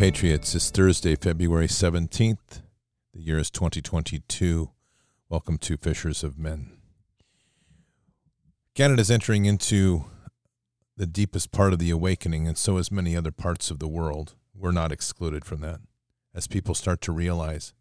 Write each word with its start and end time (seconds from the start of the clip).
Patriots. 0.00 0.54
It's 0.54 0.70
Thursday, 0.70 1.14
February 1.14 1.66
17th. 1.66 2.62
The 3.12 3.20
year 3.20 3.36
is 3.36 3.50
2022. 3.50 4.70
Welcome 5.28 5.58
to 5.58 5.76
Fishers 5.76 6.24
of 6.24 6.38
Men. 6.38 6.78
Canada 8.74 9.02
is 9.02 9.10
entering 9.10 9.44
into 9.44 10.06
the 10.96 11.04
deepest 11.04 11.52
part 11.52 11.74
of 11.74 11.78
the 11.78 11.90
awakening, 11.90 12.48
and 12.48 12.56
so 12.56 12.78
is 12.78 12.90
many 12.90 13.14
other 13.14 13.30
parts 13.30 13.70
of 13.70 13.78
the 13.78 13.86
world. 13.86 14.36
We're 14.54 14.70
not 14.70 14.90
excluded 14.90 15.44
from 15.44 15.60
that. 15.60 15.80
As 16.34 16.46
people 16.46 16.74
start 16.74 17.02
to 17.02 17.12
realize 17.12 17.74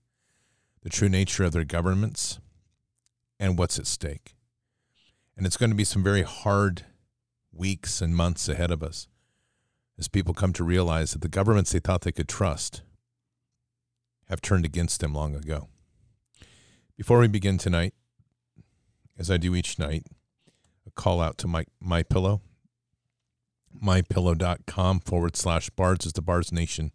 the 0.84 0.90
true 0.90 1.08
nature 1.08 1.46
of 1.46 1.54
their 1.54 1.64
governments 1.64 2.42
and 3.40 3.58
what's 3.58 3.80
at 3.80 3.88
stake. 3.88 4.36
And 5.38 5.46
it's 5.46 5.56
going 5.56 5.70
to 5.70 5.74
be 5.74 5.86
some 5.86 6.04
very 6.04 6.24
hard 6.24 6.84
weeks 7.54 8.02
and 8.02 8.14
months 8.14 8.50
ahead 8.50 8.72
of 8.72 8.84
us 8.84 9.08
as 10.00 10.08
people 10.08 10.34
come 10.34 10.54
to 10.54 10.64
realize 10.64 11.12
that 11.12 11.22
the 11.22 11.28
governments 11.28 11.74
they 11.74 11.80
thought 11.80 12.02
they 12.02 12.12
could 12.12 12.30
trust 12.30 12.82
have 14.30 14.40
turned 14.42 14.64
against 14.64 15.02
them 15.02 15.14
long 15.14 15.36
ago. 15.36 15.68
Before 16.96 17.20
we 17.20 17.28
begin 17.28 17.58
tonight, 17.58 17.94
as 19.18 19.30
I 19.30 19.36
do 19.38 19.54
each 19.54 19.78
night, 19.78 20.06
a 20.88 20.92
call 20.92 21.20
out 21.20 21.38
to 21.40 21.48
my 21.48 21.66
my 21.80 22.04
pillow. 22.04 22.42
MyPillow.com 23.84 25.02
forward 25.02 25.36
slash 25.36 25.70
bards 25.70 26.06
is 26.08 26.14
the 26.14 26.24
Bards 26.24 26.52
Nation 26.52 26.92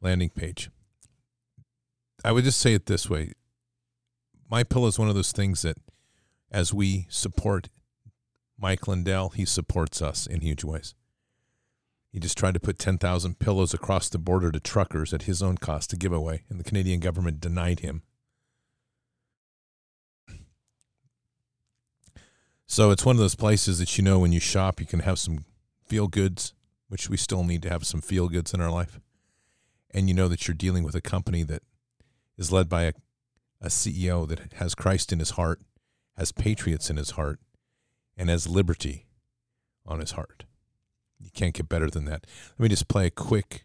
landing 0.00 0.30
page. 0.30 0.70
I 2.24 2.32
would 2.32 2.44
just 2.44 2.58
say 2.58 2.72
it 2.72 2.86
this 2.86 3.10
way. 3.10 3.32
My 4.48 4.64
pillow 4.64 4.86
is 4.86 4.98
one 4.98 5.08
of 5.08 5.14
those 5.14 5.32
things 5.32 5.60
that 5.62 5.76
as 6.50 6.72
we 6.72 7.06
support 7.10 7.68
Mike 8.58 8.88
Lindell, 8.88 9.30
he 9.30 9.44
supports 9.44 10.00
us 10.00 10.26
in 10.26 10.40
huge 10.40 10.64
ways. 10.64 10.94
He 12.16 12.20
just 12.20 12.38
tried 12.38 12.54
to 12.54 12.60
put 12.60 12.78
10,000 12.78 13.38
pillows 13.38 13.74
across 13.74 14.08
the 14.08 14.16
border 14.16 14.50
to 14.50 14.58
truckers 14.58 15.12
at 15.12 15.24
his 15.24 15.42
own 15.42 15.58
cost 15.58 15.90
to 15.90 15.98
give 15.98 16.14
away, 16.14 16.44
and 16.48 16.58
the 16.58 16.64
Canadian 16.64 16.98
government 16.98 17.40
denied 17.42 17.80
him. 17.80 18.04
So 22.66 22.90
it's 22.90 23.04
one 23.04 23.16
of 23.16 23.20
those 23.20 23.34
places 23.34 23.80
that 23.80 23.98
you 23.98 24.02
know 24.02 24.18
when 24.18 24.32
you 24.32 24.40
shop, 24.40 24.80
you 24.80 24.86
can 24.86 25.00
have 25.00 25.18
some 25.18 25.44
feel 25.84 26.08
goods, 26.08 26.54
which 26.88 27.10
we 27.10 27.18
still 27.18 27.44
need 27.44 27.60
to 27.64 27.68
have 27.68 27.84
some 27.84 28.00
feel 28.00 28.30
goods 28.30 28.54
in 28.54 28.62
our 28.62 28.70
life. 28.70 28.98
And 29.90 30.08
you 30.08 30.14
know 30.14 30.28
that 30.28 30.48
you're 30.48 30.54
dealing 30.54 30.84
with 30.84 30.94
a 30.94 31.02
company 31.02 31.42
that 31.42 31.64
is 32.38 32.50
led 32.50 32.70
by 32.70 32.84
a, 32.84 32.92
a 33.60 33.68
CEO 33.68 34.26
that 34.26 34.54
has 34.54 34.74
Christ 34.74 35.12
in 35.12 35.18
his 35.18 35.32
heart, 35.32 35.60
has 36.16 36.32
patriots 36.32 36.88
in 36.88 36.96
his 36.96 37.10
heart, 37.10 37.40
and 38.16 38.30
has 38.30 38.48
liberty 38.48 39.04
on 39.84 40.00
his 40.00 40.12
heart. 40.12 40.46
You 41.20 41.30
can't 41.32 41.54
get 41.54 41.68
better 41.68 41.90
than 41.90 42.04
that. 42.06 42.26
Let 42.58 42.64
me 42.64 42.68
just 42.68 42.88
play 42.88 43.06
a 43.06 43.10
quick 43.10 43.64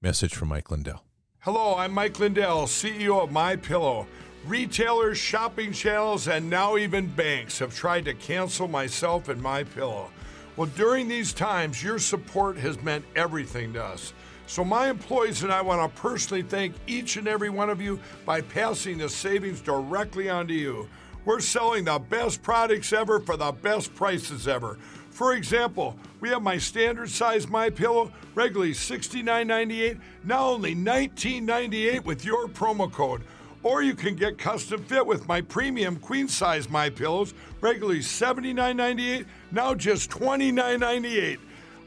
message 0.00 0.34
from 0.34 0.48
Mike 0.48 0.70
Lindell. 0.70 1.02
Hello, 1.40 1.74
I'm 1.76 1.92
Mike 1.92 2.18
Lindell, 2.20 2.66
CEO 2.66 3.22
of 3.22 3.32
My 3.32 3.56
Pillow. 3.56 4.06
Retailers, 4.46 5.18
shopping 5.18 5.72
channels, 5.72 6.28
and 6.28 6.50
now 6.50 6.76
even 6.76 7.06
banks 7.06 7.58
have 7.60 7.74
tried 7.74 8.04
to 8.04 8.14
cancel 8.14 8.68
myself 8.68 9.28
and 9.28 9.40
My 9.40 9.64
Pillow. 9.64 10.10
Well, 10.56 10.68
during 10.76 11.08
these 11.08 11.32
times, 11.32 11.82
your 11.82 11.98
support 11.98 12.58
has 12.58 12.80
meant 12.82 13.04
everything 13.16 13.72
to 13.72 13.82
us. 13.82 14.12
So, 14.46 14.64
my 14.64 14.90
employees 14.90 15.44
and 15.44 15.52
I 15.52 15.62
want 15.62 15.80
to 15.80 16.00
personally 16.00 16.42
thank 16.42 16.74
each 16.86 17.16
and 17.16 17.26
every 17.26 17.48
one 17.48 17.70
of 17.70 17.80
you 17.80 17.98
by 18.26 18.42
passing 18.42 18.98
the 18.98 19.08
savings 19.08 19.60
directly 19.60 20.28
onto 20.28 20.54
you. 20.54 20.88
We're 21.24 21.40
selling 21.40 21.84
the 21.84 21.98
best 21.98 22.42
products 22.42 22.92
ever 22.92 23.20
for 23.20 23.36
the 23.36 23.52
best 23.52 23.94
prices 23.94 24.46
ever. 24.48 24.76
For 25.10 25.34
example, 25.34 25.96
we 26.22 26.28
have 26.28 26.40
my 26.40 26.56
standard 26.56 27.10
size 27.10 27.48
My 27.48 27.68
Pillow, 27.68 28.12
regularly 28.36 28.74
$69.98, 28.74 29.98
now 30.22 30.50
only 30.50 30.72
$19.98 30.72 32.04
with 32.04 32.24
your 32.24 32.46
promo 32.46 32.90
code. 32.90 33.22
Or 33.64 33.82
you 33.82 33.94
can 33.94 34.14
get 34.14 34.38
custom 34.38 34.84
fit 34.84 35.04
with 35.04 35.26
my 35.26 35.40
premium 35.40 35.96
queen 35.96 36.28
size 36.28 36.70
My 36.70 36.90
Pillows, 36.90 37.34
regularly 37.60 37.98
$79.98, 37.98 39.26
now 39.50 39.74
just 39.74 40.10
$29.98. 40.10 41.38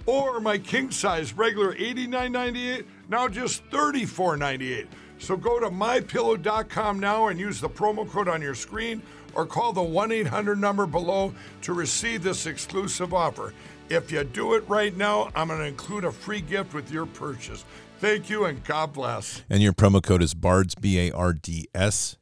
Or 0.06 0.42
my 0.42 0.58
king 0.58 0.92
size, 0.92 1.31
regular 1.31 1.74
$89.98, 1.74 2.86
now 3.08 3.30
just 3.30 3.64
$34.98. 3.70 4.88
So 5.18 5.38
go 5.38 5.62
to 5.62 5.70
mypillow.com 5.70 7.00
now 7.00 7.28
and 7.28 7.40
use 7.40 7.62
the 7.62 7.70
promo 7.70 8.08
code 8.08 8.28
on 8.28 8.42
your 8.42 8.54
screen 8.54 9.02
or 9.34 9.46
call 9.46 9.74
the 9.74 9.81
1 9.84 10.12
800 10.12 10.60
number 10.60 10.86
below 10.86 11.34
to 11.62 11.74
receive 11.74 12.24
this 12.24 12.46
exclusive 12.46 13.14
offer. 13.14 13.54
If 13.90 14.12
you 14.12 14.24
do 14.24 14.56
it 14.56 14.68
right 14.68 14.96
now, 14.96 15.30
I'm 15.36 15.50
going 15.50 15.60
to 15.60 15.66
include 15.66 16.06
a 16.06 16.12
free 16.12 16.42
gift 16.42 16.74
with 16.74 16.92
your 16.92 17.06
purchase. 17.06 17.64
Thank 18.00 18.30
you 18.30 18.46
and 18.46 18.64
God 18.64 18.94
bless. 18.94 19.44
And 19.50 19.62
your 19.62 19.74
promo 19.74 20.02
code 20.02 20.24
is 20.24 20.34
BARDS, 20.34 20.76
B 20.76 21.00
A 21.08 21.12
R 21.12 21.34
D 21.34 21.68
S. 21.74 22.18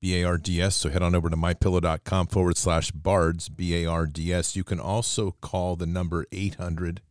B 0.00 0.20
A 0.20 0.24
R 0.24 0.38
D 0.38 0.60
S. 0.60 0.76
So 0.76 0.90
head 0.90 1.02
on 1.02 1.14
over 1.14 1.28
to 1.28 1.36
mypillow.com 1.36 2.28
forward 2.28 2.56
slash 2.56 2.92
BARDS, 2.92 3.48
B 3.48 3.84
A 3.84 3.86
R 3.88 4.06
D 4.06 4.32
S. 4.32 4.54
You 4.54 4.64
can 4.64 4.80
also 4.80 5.32
call 5.40 5.76
the 5.76 5.86
number 5.86 6.24
800 6.32 7.02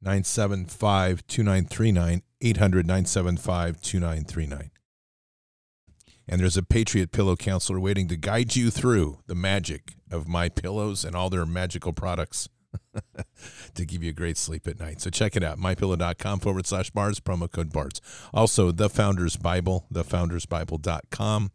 975 0.00 1.26
2939. 1.26 2.22
800 2.40 2.86
975 2.86 3.80
2939. 3.80 4.70
And 6.30 6.40
there's 6.40 6.56
a 6.56 6.62
Patriot 6.62 7.10
Pillow 7.10 7.36
counselor 7.36 7.80
waiting 7.80 8.06
to 8.08 8.16
guide 8.16 8.54
you 8.54 8.70
through 8.70 9.18
the 9.26 9.34
magic 9.34 9.94
of 10.10 10.28
my 10.28 10.48
pillows 10.48 11.04
and 11.04 11.16
all 11.16 11.30
their 11.30 11.46
magical 11.46 11.92
products 11.92 12.48
to 13.74 13.84
give 13.84 14.02
you 14.02 14.10
a 14.10 14.14
great 14.14 14.36
sleep 14.36 14.66
at 14.66 14.78
night. 14.78 15.00
So 15.00 15.10
check 15.10 15.36
it 15.36 15.42
out, 15.42 15.58
mypillow.com 15.58 16.40
forward 16.40 16.66
slash 16.66 16.90
bards, 16.90 17.20
promo 17.20 17.50
code 17.50 17.72
BARDS. 17.72 18.00
Also, 18.32 18.70
The 18.72 18.88
Founders 18.88 19.36
Bible, 19.36 19.86
thefoundersbible.com. 19.92 21.52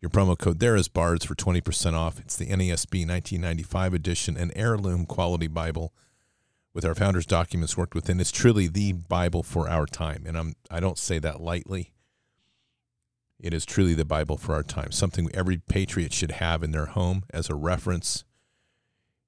Your 0.00 0.10
promo 0.10 0.38
code 0.38 0.60
there 0.60 0.76
is 0.76 0.88
BARDS 0.88 1.24
for 1.24 1.34
20% 1.34 1.94
off. 1.94 2.20
It's 2.20 2.36
the 2.36 2.46
NASB 2.46 3.06
1995 3.06 3.94
edition, 3.94 4.36
an 4.36 4.52
heirloom 4.54 5.06
quality 5.06 5.48
Bible 5.48 5.92
with 6.76 6.84
our 6.84 6.94
founders' 6.94 7.24
documents 7.24 7.74
worked 7.74 7.94
within. 7.94 8.20
It's 8.20 8.30
truly 8.30 8.68
the 8.68 8.92
Bible 8.92 9.42
for 9.42 9.66
our 9.66 9.86
time. 9.86 10.24
And 10.26 10.36
I'm, 10.36 10.56
I 10.70 10.78
don't 10.78 10.98
say 10.98 11.18
that 11.18 11.40
lightly. 11.40 11.94
It 13.40 13.54
is 13.54 13.64
truly 13.64 13.94
the 13.94 14.04
Bible 14.04 14.36
for 14.36 14.54
our 14.54 14.62
time, 14.62 14.92
something 14.92 15.30
every 15.32 15.56
patriot 15.56 16.12
should 16.12 16.32
have 16.32 16.62
in 16.62 16.72
their 16.72 16.84
home 16.84 17.24
as 17.30 17.48
a 17.48 17.54
reference. 17.54 18.25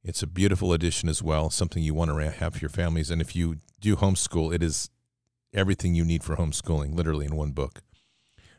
It's 0.04 0.22
a 0.22 0.26
beautiful 0.26 0.72
addition 0.72 1.08
as 1.08 1.22
well, 1.22 1.50
something 1.50 1.82
you 1.82 1.94
want 1.94 2.10
to 2.10 2.30
have 2.30 2.54
for 2.54 2.60
your 2.60 2.70
families. 2.70 3.10
And 3.10 3.20
if 3.20 3.34
you 3.34 3.58
do 3.80 3.96
homeschool, 3.96 4.54
it 4.54 4.62
is 4.62 4.90
everything 5.52 5.94
you 5.94 6.04
need 6.04 6.22
for 6.22 6.36
homeschooling, 6.36 6.94
literally 6.94 7.26
in 7.26 7.36
one 7.36 7.52
book. 7.52 7.82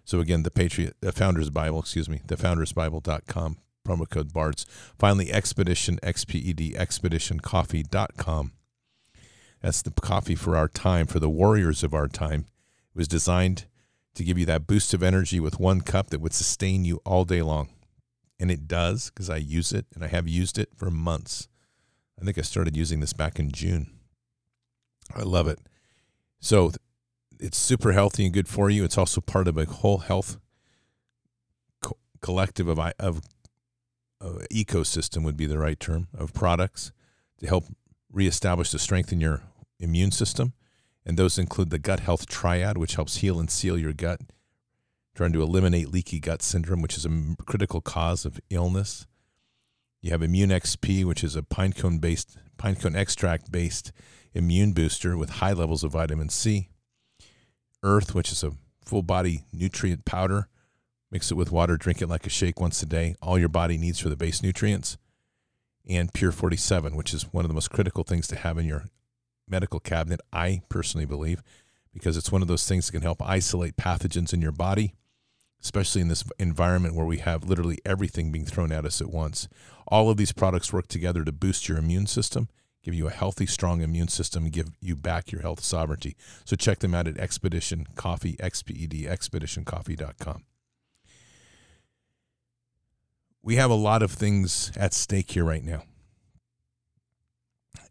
So 0.03 0.19
again, 0.19 0.43
the 0.43 0.51
Patriot, 0.51 0.95
the 1.01 1.11
Founders 1.11 1.49
Bible, 1.49 1.79
excuse 1.79 2.09
me, 2.09 2.21
thefoundersbible.com, 2.27 3.57
promo 3.87 4.09
code 4.09 4.33
BARDS. 4.33 4.65
Finally, 4.97 5.31
Expedition, 5.31 5.99
X-P-E-D, 6.01 6.73
expeditioncoffee.com. 6.73 8.53
That's 9.61 9.81
the 9.81 9.91
coffee 9.91 10.35
for 10.35 10.55
our 10.57 10.67
time, 10.67 11.05
for 11.05 11.19
the 11.19 11.29
warriors 11.29 11.83
of 11.83 11.93
our 11.93 12.07
time. 12.07 12.45
It 12.93 12.97
was 12.97 13.07
designed 13.07 13.65
to 14.15 14.23
give 14.23 14.37
you 14.37 14.45
that 14.47 14.67
boost 14.67 14.93
of 14.93 15.03
energy 15.03 15.39
with 15.39 15.59
one 15.59 15.81
cup 15.81 16.09
that 16.09 16.21
would 16.21 16.33
sustain 16.33 16.85
you 16.85 17.01
all 17.05 17.23
day 17.23 17.41
long. 17.41 17.69
And 18.39 18.49
it 18.49 18.67
does 18.67 19.09
because 19.09 19.29
I 19.29 19.37
use 19.37 19.73
it 19.73 19.85
and 19.93 20.03
I 20.03 20.07
have 20.07 20.27
used 20.27 20.57
it 20.57 20.69
for 20.75 20.89
months. 20.89 21.47
I 22.19 22.23
think 22.23 22.37
I 22.37 22.41
started 22.41 22.75
using 22.77 22.99
this 22.99 23.13
back 23.13 23.39
in 23.39 23.51
June. 23.51 23.91
I 25.15 25.23
love 25.23 25.47
it. 25.47 25.59
So 26.39 26.71
it's 27.39 27.57
super 27.57 27.91
healthy 27.91 28.25
and 28.25 28.33
good 28.33 28.47
for 28.47 28.69
you. 28.69 28.83
It's 28.83 28.97
also 28.97 29.21
part 29.21 29.47
of 29.47 29.57
a 29.57 29.65
whole 29.65 29.99
health 29.99 30.37
co- 31.81 31.97
collective 32.21 32.67
of, 32.67 32.79
of 32.99 33.21
uh, 34.21 34.45
ecosystem 34.51 35.23
would 35.23 35.37
be 35.37 35.45
the 35.45 35.59
right 35.59 35.79
term 35.79 36.07
of 36.17 36.33
products 36.33 36.91
to 37.39 37.47
help 37.47 37.65
reestablish 38.11 38.71
the 38.71 38.79
strength 38.79 39.11
in 39.11 39.19
your 39.19 39.43
immune 39.79 40.11
system 40.11 40.53
and 41.09 41.17
those 41.17 41.39
include 41.39 41.71
the 41.71 41.79
gut 41.79 42.01
health 42.01 42.27
triad, 42.27 42.77
which 42.77 42.95
helps 42.95 43.17
heal 43.17 43.39
and 43.39 43.49
seal 43.49 43.77
your 43.77 43.93
gut, 43.93 44.21
trying 45.19 45.33
to 45.33 45.41
eliminate 45.41 45.91
leaky 45.91 46.17
gut 46.17 46.41
syndrome, 46.41 46.81
which 46.81 46.95
is 46.95 47.05
a 47.05 47.35
critical 47.45 47.81
cause 47.81 48.23
of 48.23 48.39
illness. 48.49 49.05
You 50.01 50.11
have 50.11 50.21
Immune 50.21 50.49
XP, 50.49 51.03
which 51.03 51.25
is 51.25 51.35
a 51.35 51.41
pinecone 51.41 51.99
based, 51.99 52.37
pinecone 52.57 52.95
extract 52.95 53.51
based 53.51 53.91
immune 54.33 54.71
booster 54.71 55.17
with 55.17 55.29
high 55.29 55.51
levels 55.51 55.83
of 55.83 55.91
vitamin 55.91 56.29
C. 56.29 56.69
Earth, 57.83 58.15
which 58.15 58.31
is 58.31 58.45
a 58.45 58.53
full 58.85 59.03
body 59.03 59.43
nutrient 59.51 60.05
powder. 60.05 60.47
Mix 61.11 61.31
it 61.31 61.35
with 61.35 61.51
water, 61.51 61.75
drink 61.75 62.01
it 62.01 62.07
like 62.07 62.25
a 62.25 62.29
shake 62.29 62.61
once 62.61 62.81
a 62.81 62.85
day. 62.85 63.17
All 63.21 63.37
your 63.37 63.49
body 63.49 63.77
needs 63.77 63.99
for 63.99 64.07
the 64.07 64.15
base 64.15 64.41
nutrients. 64.41 64.97
And 65.85 66.13
Pure 66.13 66.31
47, 66.31 66.95
which 66.95 67.13
is 67.13 67.33
one 67.33 67.43
of 67.43 67.49
the 67.49 67.55
most 67.55 67.71
critical 67.71 68.05
things 68.05 68.25
to 68.29 68.37
have 68.37 68.57
in 68.57 68.65
your 68.65 68.85
medical 69.49 69.81
cabinet, 69.81 70.21
I 70.31 70.61
personally 70.69 71.05
believe, 71.05 71.43
because 71.91 72.15
it's 72.15 72.31
one 72.31 72.41
of 72.41 72.47
those 72.47 72.65
things 72.65 72.85
that 72.85 72.93
can 72.93 73.01
help 73.01 73.21
isolate 73.21 73.75
pathogens 73.75 74.31
in 74.31 74.39
your 74.39 74.53
body, 74.53 74.93
especially 75.61 76.01
in 76.01 76.07
this 76.07 76.23
environment 76.39 76.95
where 76.95 77.05
we 77.05 77.17
have 77.17 77.43
literally 77.43 77.79
everything 77.85 78.31
being 78.31 78.45
thrown 78.45 78.71
at 78.71 78.85
us 78.85 79.01
at 79.01 79.09
once. 79.09 79.47
All 79.87 80.09
of 80.09 80.17
these 80.17 80.31
products 80.31 80.71
work 80.71 80.87
together 80.87 81.23
to 81.23 81.31
boost 81.31 81.67
your 81.67 81.77
immune 81.77 82.07
system, 82.07 82.47
give 82.83 82.93
you 82.93 83.07
a 83.07 83.11
healthy, 83.11 83.45
strong 83.45 83.81
immune 83.81 84.07
system, 84.07 84.43
and 84.43 84.53
give 84.53 84.69
you 84.79 84.95
back 84.95 85.31
your 85.31 85.41
health 85.41 85.63
sovereignty. 85.63 86.15
So 86.45 86.55
check 86.55 86.79
them 86.79 86.95
out 86.95 87.07
at 87.07 87.17
Expedition 87.17 87.87
Coffee, 87.95 88.37
X-P-E-D, 88.39 89.03
expeditioncoffee.com. 89.05 90.43
We 93.41 93.55
have 93.55 93.71
a 93.71 93.75
lot 93.75 94.03
of 94.03 94.11
things 94.11 94.71
at 94.77 94.93
stake 94.93 95.31
here 95.31 95.45
right 95.45 95.63
now. 95.63 95.83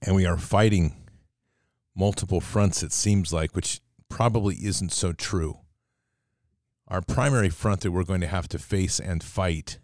And 0.03 0.15
we 0.15 0.25
are 0.25 0.39
fighting 0.39 0.95
multiple 1.97 2.41
fronts, 2.41 2.83
it 2.83 2.93
seems 2.93 3.33
like, 3.33 3.57
which 3.57 3.81
probably 4.09 4.57
isn't 4.57 4.93
so 4.93 5.13
true. 5.13 5.59
Our 6.89 7.03
primary 7.03 7.51
front 7.51 7.83
that 7.83 7.91
we're 7.91 8.05
going 8.05 8.23
to 8.23 8.27
have 8.27 8.49
to 8.49 8.59
face 8.59 8.99
and 8.99 9.23
fight 9.23 9.79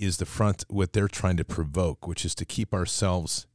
is 0.00 0.16
the 0.16 0.26
front 0.26 0.64
what 0.68 0.92
they're 0.92 1.06
trying 1.06 1.36
to 1.36 1.44
provoke, 1.44 2.08
which 2.08 2.24
is 2.24 2.34
to 2.34 2.44
keep 2.44 2.74
ourselves 2.74 3.46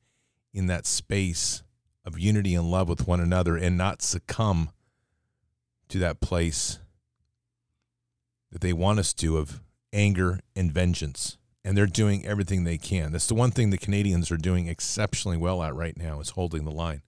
in 0.54 0.68
that 0.68 0.86
space 0.86 1.62
of 2.06 2.18
unity 2.18 2.56
and 2.56 2.72
love 2.72 2.88
with 2.88 3.06
one 3.06 3.20
another 3.20 3.58
and 3.58 3.78
not 3.78 4.02
succumb 4.02 4.70
to 5.90 6.00
that 6.00 6.22
place 6.22 6.80
that 8.52 8.62
they 8.62 8.74
want 8.74 9.00
us 9.00 9.14
to 9.14 9.38
of 9.38 9.62
anger 9.92 10.40
and 10.56 10.72
vengeance. 10.72 11.38
And 11.64 11.78
they're 11.78 11.86
doing 11.86 12.26
everything 12.26 12.64
they 12.64 12.78
can. 12.78 13.12
That's 13.12 13.28
the 13.28 13.36
one 13.36 13.52
thing 13.52 13.70
the 13.70 13.78
Canadians 13.78 14.32
are 14.32 14.38
doing 14.38 14.68
exceptionally 14.68 15.38
well 15.38 15.62
at 15.62 15.76
right 15.76 15.96
now 15.96 16.20
is 16.22 16.32
holding 16.32 16.64
the 16.64 16.72
line. 16.72 17.04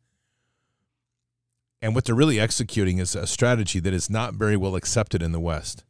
And 1.84 1.94
what 1.94 2.06
they're 2.06 2.16
really 2.16 2.40
executing 2.40 3.00
is 3.00 3.14
a 3.14 3.28
strategy 3.28 3.78
that 3.82 3.94
is 3.94 4.10
not 4.10 4.36
very 4.36 4.56
well 4.56 4.78
accepted 4.78 5.22
in 5.22 5.34
the 5.34 5.40
West. 5.42 5.84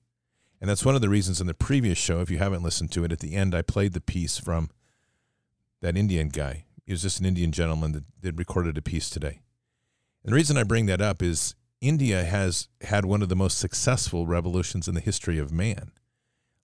And 0.60 0.68
that's 0.68 0.84
one 0.84 0.96
of 0.96 1.02
the 1.02 1.10
reasons 1.10 1.40
in 1.40 1.46
the 1.46 1.54
previous 1.54 2.00
show, 2.00 2.20
if 2.20 2.32
you 2.32 2.40
haven't 2.40 2.64
listened 2.64 2.92
to 2.94 3.04
it, 3.04 3.12
at 3.12 3.20
the 3.20 3.36
end 3.36 3.54
I 3.54 3.62
played 3.62 3.94
the 3.94 4.02
piece 4.02 4.40
from 4.40 4.72
that 5.82 5.96
Indian 5.96 6.30
guy. 6.30 6.66
He 6.84 6.94
was 6.94 7.04
just 7.04 7.20
an 7.20 7.28
Indian 7.28 7.52
gentleman 7.52 7.92
that, 7.92 8.06
that 8.22 8.40
recorded 8.40 8.76
a 8.76 8.82
piece 8.82 9.08
today. 9.08 9.42
And 10.24 10.32
the 10.32 10.36
reason 10.36 10.58
I 10.58 10.64
bring 10.64 10.88
that 10.88 11.00
up 11.00 11.22
is 11.22 11.54
India 11.80 12.24
has 12.24 12.70
had 12.82 13.06
one 13.06 13.22
of 13.22 13.30
the 13.30 13.36
most 13.36 13.60
successful 13.60 14.26
revolutions 14.26 14.88
in 14.88 14.96
the 14.96 15.00
history 15.00 15.38
of 15.38 15.52
man, 15.52 15.92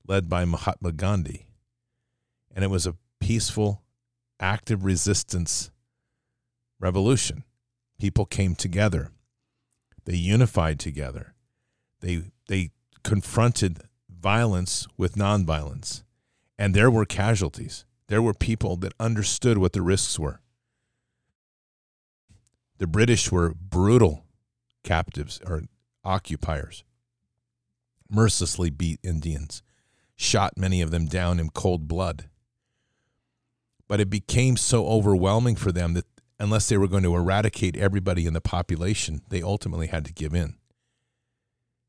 led 0.07 0.27
by 0.27 0.43
Mahatma 0.43 0.91
Gandhi. 0.91 1.45
And 2.55 2.65
it 2.65 2.71
was 2.71 2.87
a 2.87 2.95
peaceful, 3.19 3.83
active 4.39 4.83
resistance 4.83 5.69
revolution. 6.79 7.43
People 7.99 8.25
came 8.25 8.55
together. 8.55 9.11
They 10.09 10.15
unified 10.15 10.79
together. 10.79 11.35
They 11.99 12.23
they 12.47 12.71
confronted 13.03 13.83
violence 14.09 14.87
with 14.97 15.13
nonviolence. 15.13 16.01
And 16.57 16.73
there 16.73 16.89
were 16.89 17.05
casualties. 17.05 17.85
There 18.07 18.23
were 18.23 18.33
people 18.33 18.75
that 18.77 18.95
understood 18.99 19.59
what 19.59 19.73
the 19.73 19.83
risks 19.83 20.17
were. 20.17 20.41
The 22.79 22.87
British 22.87 23.31
were 23.31 23.53
brutal 23.53 24.25
captives 24.83 25.39
or 25.45 25.65
occupiers, 26.03 26.83
mercilessly 28.09 28.71
beat 28.71 28.99
Indians, 29.03 29.61
shot 30.15 30.57
many 30.57 30.81
of 30.81 30.89
them 30.89 31.05
down 31.05 31.39
in 31.39 31.51
cold 31.51 31.87
blood. 31.87 32.29
But 33.87 33.99
it 33.99 34.09
became 34.09 34.57
so 34.57 34.87
overwhelming 34.87 35.55
for 35.55 35.71
them 35.71 35.93
that 35.93 36.07
unless 36.39 36.69
they 36.69 36.77
were 36.77 36.87
going 36.87 37.03
to 37.03 37.15
eradicate 37.15 37.75
everybody 37.75 38.25
in 38.25 38.33
the 38.33 38.41
population, 38.41 39.21
they 39.29 39.41
ultimately 39.41 39.87
had 39.87 40.05
to 40.05 40.13
give 40.13 40.33
in. 40.33 40.55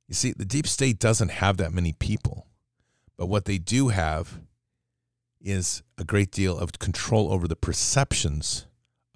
You 0.09 0.14
see, 0.14 0.33
the 0.33 0.45
deep 0.45 0.66
state 0.66 0.99
doesn't 0.99 1.30
have 1.30 1.57
that 1.59 1.73
many 1.73 1.92
people, 1.92 2.49
but 3.16 3.26
what 3.26 3.45
they 3.45 3.59
do 3.59 3.88
have 3.88 4.40
is 5.40 5.83
a 5.97 6.04
great 6.04 6.33
deal 6.33 6.59
of 6.59 6.78
control 6.78 7.33
over 7.33 7.47
the 7.47 7.57
perceptions 7.57 8.66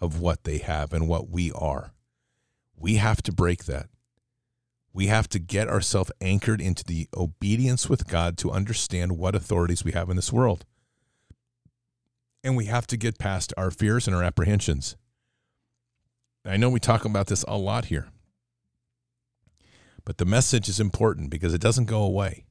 of 0.01 0.21
what 0.21 0.45
they 0.45 0.59
have 0.59 0.93
and 0.93 1.09
what 1.09 1.29
we 1.29 1.51
are. 1.53 1.93
We 2.77 2.97
have 2.97 3.23
to 3.23 3.33
break 3.33 3.65
that. 3.65 3.87
We 4.93 5.09
have 5.09 5.29
to 5.31 5.41
get 5.41 5.69
ourselves 5.69 6.13
anchored 6.21 6.61
into 6.61 6.85
the 6.85 7.09
obedience 7.17 7.89
with 7.89 8.07
God 8.07 8.39
to 8.39 8.53
understand 8.53 9.19
what 9.19 9.35
authorities 9.35 9.85
we 9.85 9.93
have 9.93 10.09
in 10.09 10.17
this 10.17 10.33
world. 10.33 10.65
And 12.45 12.57
we 12.57 12.67
have 12.67 12.87
to 12.89 12.97
get 12.97 13.19
past 13.19 13.53
our 13.57 13.73
fears 13.73 14.07
and 14.07 14.15
our 14.15 14.23
apprehensions. 14.23 14.97
I 16.45 16.57
know 16.57 16.69
we 16.69 16.81
talk 16.81 17.05
about 17.05 17.27
this 17.29 17.45
a 17.49 17.57
lot 17.57 17.87
here. 17.87 18.09
But 20.05 20.19
the 20.19 20.27
message 20.27 20.69
is 20.69 20.79
important 20.79 21.31
because 21.31 21.55
it 21.55 21.61
doesn't 21.61 21.87
go 21.87 22.03
away. 22.03 22.45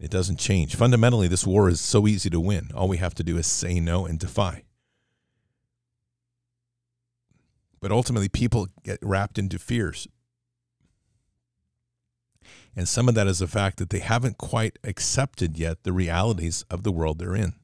It 0.00 0.10
doesn't 0.10 0.40
change. 0.40 0.74
Fundamentally, 0.74 1.28
this 1.28 1.46
war 1.46 1.68
is 1.68 1.80
so 1.80 2.08
easy 2.08 2.28
to 2.30 2.40
win. 2.40 2.70
All 2.74 2.88
we 2.88 2.96
have 2.96 3.14
to 3.14 3.22
do 3.22 3.38
is 3.38 3.46
say 3.46 3.78
no 3.78 4.04
and 4.04 4.18
defy. 4.18 4.64
But 7.80 7.92
ultimately, 7.92 8.28
people 8.28 8.68
get 8.82 8.98
wrapped 9.00 9.38
into 9.38 9.60
fears. 9.60 10.08
And 12.74 12.88
some 12.88 13.08
of 13.08 13.14
that 13.14 13.28
is 13.28 13.38
the 13.38 13.46
fact 13.46 13.76
that 13.76 13.90
they 13.90 14.00
haven't 14.00 14.38
quite 14.38 14.78
accepted 14.82 15.56
yet 15.56 15.84
the 15.84 15.92
realities 15.92 16.64
of 16.68 16.82
the 16.82 16.92
world 16.92 17.18
they're 17.18 17.36
in. 17.36 17.54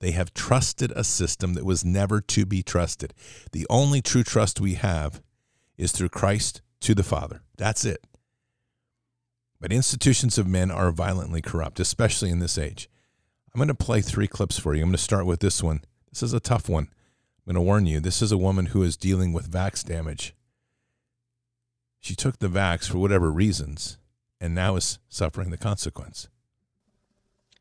They 0.00 0.10
have 0.10 0.34
trusted 0.34 0.92
a 0.92 1.04
system 1.04 1.54
that 1.54 1.64
was 1.64 1.84
never 1.84 2.20
to 2.20 2.44
be 2.44 2.62
trusted. 2.62 3.14
The 3.52 3.66
only 3.70 4.02
true 4.02 4.22
trust 4.22 4.60
we 4.60 4.74
have 4.74 5.22
is 5.78 5.92
through 5.92 6.10
Christ 6.10 6.60
to 6.80 6.94
the 6.94 7.02
Father. 7.02 7.42
That's 7.56 7.84
it. 7.84 8.04
But 9.60 9.72
institutions 9.72 10.36
of 10.36 10.46
men 10.46 10.70
are 10.70 10.90
violently 10.90 11.40
corrupt, 11.40 11.80
especially 11.80 12.30
in 12.30 12.40
this 12.40 12.58
age. 12.58 12.90
I'm 13.54 13.58
going 13.58 13.68
to 13.68 13.74
play 13.74 14.02
three 14.02 14.28
clips 14.28 14.58
for 14.58 14.74
you. 14.74 14.82
I'm 14.82 14.88
going 14.88 14.96
to 14.96 15.02
start 15.02 15.24
with 15.24 15.40
this 15.40 15.62
one. 15.62 15.82
This 16.10 16.22
is 16.22 16.34
a 16.34 16.40
tough 16.40 16.68
one. 16.68 16.84
I'm 17.46 17.54
going 17.54 17.54
to 17.54 17.66
warn 17.66 17.86
you. 17.86 18.00
This 18.00 18.20
is 18.20 18.32
a 18.32 18.38
woman 18.38 18.66
who 18.66 18.82
is 18.82 18.98
dealing 18.98 19.32
with 19.32 19.50
vax 19.50 19.82
damage. 19.82 20.34
She 22.00 22.14
took 22.14 22.38
the 22.38 22.48
vax 22.48 22.88
for 22.88 22.98
whatever 22.98 23.32
reasons 23.32 23.96
and 24.40 24.54
now 24.54 24.76
is 24.76 24.98
suffering 25.08 25.50
the 25.50 25.56
consequence. 25.56 26.28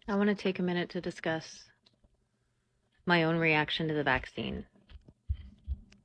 I 0.07 0.15
want 0.15 0.29
to 0.29 0.35
take 0.35 0.59
a 0.59 0.63
minute 0.63 0.89
to 0.89 1.01
discuss 1.01 1.63
my 3.05 3.23
own 3.23 3.37
reaction 3.37 3.87
to 3.87 3.93
the 3.93 4.03
vaccine. 4.03 4.65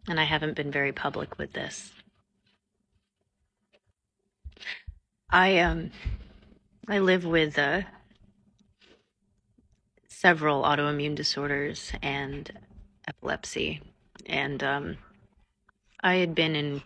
And 0.08 0.18
I 0.20 0.24
haven't 0.24 0.54
been 0.56 0.70
very 0.70 0.92
public 0.92 1.38
with 1.38 1.52
this. 1.52 1.92
I 5.30 5.58
um 5.58 5.92
I 6.88 6.98
live 6.98 7.24
with 7.24 7.56
uh, 7.56 7.82
several 10.08 10.64
autoimmune 10.64 11.14
disorders 11.14 11.92
and 12.02 12.50
epilepsy, 13.06 13.80
and 14.26 14.60
um, 14.64 14.98
I 16.00 16.16
had 16.16 16.34
been 16.34 16.56
in 16.56 16.82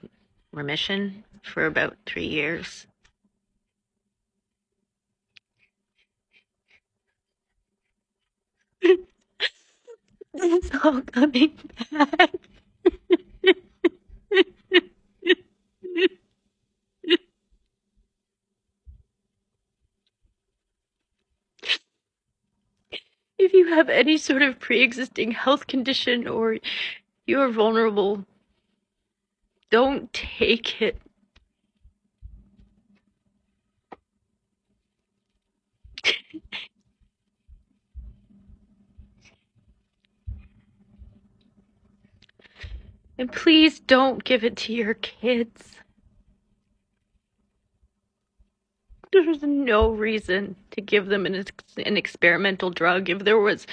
remission 0.53 1.25
for 1.43 1.65
about 1.65 1.97
three 2.05 2.27
years. 2.27 2.87
it's 10.35 10.71
all 10.85 11.01
coming 11.03 11.53
back. 11.91 12.31
if 23.39 23.53
you 23.53 23.69
have 23.69 23.89
any 23.89 24.17
sort 24.17 24.43
of 24.43 24.59
pre 24.59 24.83
existing 24.83 25.33
health 25.33 25.67
condition 25.67 26.27
or 26.27 26.59
you 27.27 27.41
are 27.41 27.51
vulnerable, 27.51 28.25
don't 29.71 30.13
take 30.13 30.81
it. 30.81 31.01
And 43.19 43.31
please 43.33 43.81
don't 43.81 44.25
give 44.25 44.45
it 44.45 44.57
to 44.57 44.73
your 44.73 44.95
kids. 44.95 45.75
there's 49.15 49.43
no 49.43 49.91
reason 49.91 50.57
to 50.73 50.81
give 50.81 51.07
them 51.07 51.25
an, 51.27 51.45
an 51.85 51.97
experimental 51.97 52.71
drug. 52.71 53.09
If 53.09 53.21
there 53.21 53.39
was 53.39 53.67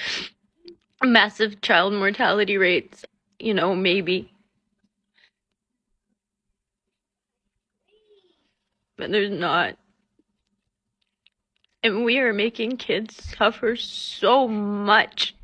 massive 1.02 1.60
child 1.60 1.92
mortality 1.92 2.56
rates, 2.56 3.04
you 3.38 3.52
know, 3.54 3.74
maybe. 3.74 4.32
But 8.96 9.10
there's 9.10 9.30
not. 9.30 9.76
And 11.82 12.04
we 12.04 12.18
are 12.18 12.32
making 12.32 12.76
kids 12.76 13.34
suffer 13.36 13.74
so 13.74 14.46
much. 14.46 15.34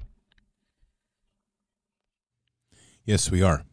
Yes, 3.05 3.31
we 3.31 3.43
are. 3.43 3.65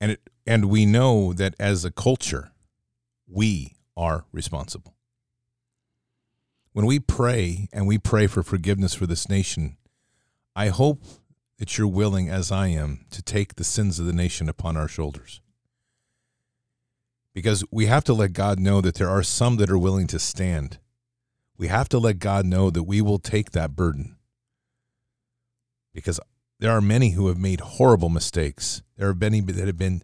And 0.00 0.12
it 0.12 0.20
and 0.46 0.64
we 0.64 0.86
know 0.86 1.32
that 1.32 1.54
as 1.60 1.84
a 1.84 1.90
culture, 1.90 2.50
we 3.28 3.76
are 3.96 4.24
responsible. 4.32 4.94
When 6.72 6.86
we 6.86 6.98
pray 6.98 7.68
and 7.72 7.86
we 7.86 7.98
pray 7.98 8.26
for 8.26 8.42
forgiveness 8.42 8.94
for 8.94 9.06
this 9.06 9.28
nation, 9.28 9.76
I 10.56 10.68
hope 10.68 11.02
that 11.58 11.76
you're 11.76 11.86
willing, 11.86 12.28
as 12.30 12.50
I 12.50 12.68
am, 12.68 13.04
to 13.10 13.22
take 13.22 13.54
the 13.54 13.64
sins 13.64 13.98
of 14.00 14.06
the 14.06 14.12
nation 14.12 14.48
upon 14.48 14.76
our 14.76 14.88
shoulders. 14.88 15.40
Because 17.34 17.64
we 17.70 17.86
have 17.86 18.02
to 18.04 18.14
let 18.14 18.32
God 18.32 18.58
know 18.58 18.80
that 18.80 18.94
there 18.94 19.10
are 19.10 19.22
some 19.22 19.56
that 19.56 19.70
are 19.70 19.78
willing 19.78 20.06
to 20.08 20.18
stand. 20.18 20.78
We 21.56 21.68
have 21.68 21.88
to 21.90 21.98
let 21.98 22.18
God 22.18 22.46
know 22.46 22.70
that 22.70 22.84
we 22.84 23.00
will 23.00 23.18
take 23.18 23.52
that 23.52 23.76
burden. 23.76 24.16
Because 25.92 26.18
there 26.60 26.70
are 26.72 26.82
many 26.82 27.10
who 27.10 27.28
have 27.28 27.38
made 27.38 27.60
horrible 27.60 28.10
mistakes. 28.10 28.82
There 28.96 29.08
are 29.08 29.14
many 29.14 29.40
that 29.40 29.66
have 29.66 29.78
been 29.78 30.02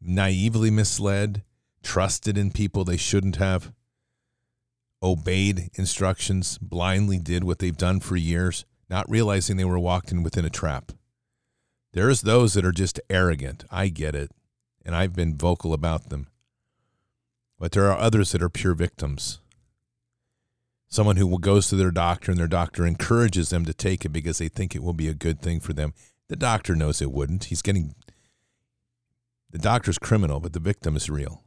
naively 0.00 0.70
misled, 0.70 1.42
trusted 1.82 2.36
in 2.38 2.50
people 2.50 2.84
they 2.84 2.96
shouldn't 2.96 3.36
have, 3.36 3.72
obeyed 5.02 5.68
instructions, 5.74 6.56
blindly 6.58 7.18
did 7.18 7.44
what 7.44 7.58
they've 7.58 7.76
done 7.76 8.00
for 8.00 8.16
years, 8.16 8.64
not 8.88 9.08
realizing 9.10 9.56
they 9.56 9.64
were 9.64 9.78
walked 9.78 10.12
in 10.12 10.22
within 10.22 10.46
a 10.46 10.50
trap. 10.50 10.92
There's 11.92 12.22
those 12.22 12.54
that 12.54 12.64
are 12.64 12.72
just 12.72 12.98
arrogant. 13.10 13.64
I 13.70 13.88
get 13.88 14.14
it. 14.14 14.30
And 14.84 14.96
I've 14.96 15.14
been 15.14 15.36
vocal 15.36 15.74
about 15.74 16.08
them. 16.08 16.28
But 17.58 17.72
there 17.72 17.90
are 17.90 17.98
others 17.98 18.32
that 18.32 18.42
are 18.42 18.48
pure 18.48 18.74
victims. 18.74 19.40
Someone 20.92 21.16
who 21.16 21.38
goes 21.38 21.68
to 21.68 21.76
their 21.76 21.90
doctor 21.90 22.30
and 22.30 22.38
their 22.38 22.46
doctor 22.46 22.84
encourages 22.86 23.48
them 23.48 23.64
to 23.64 23.72
take 23.72 24.04
it 24.04 24.10
because 24.10 24.36
they 24.36 24.48
think 24.48 24.76
it 24.76 24.82
will 24.82 24.92
be 24.92 25.08
a 25.08 25.14
good 25.14 25.40
thing 25.40 25.58
for 25.58 25.72
them. 25.72 25.94
The 26.28 26.36
doctor 26.36 26.76
knows 26.76 27.00
it 27.00 27.10
wouldn't. 27.10 27.44
He's 27.44 27.62
getting 27.62 27.94
the 29.48 29.58
doctor's 29.58 29.96
criminal, 29.96 30.38
but 30.38 30.52
the 30.52 30.60
victim 30.60 30.94
is 30.94 31.08
real. 31.08 31.44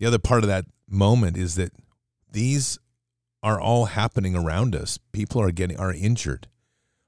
The 0.00 0.06
other 0.06 0.18
part 0.18 0.42
of 0.42 0.48
that 0.48 0.64
moment 0.88 1.36
is 1.36 1.54
that 1.54 1.70
these 2.28 2.80
are 3.44 3.60
all 3.60 3.84
happening 3.84 4.34
around 4.34 4.74
us. 4.74 4.98
People 5.12 5.40
are 5.40 5.52
getting 5.52 5.78
are 5.78 5.94
injured. 5.94 6.48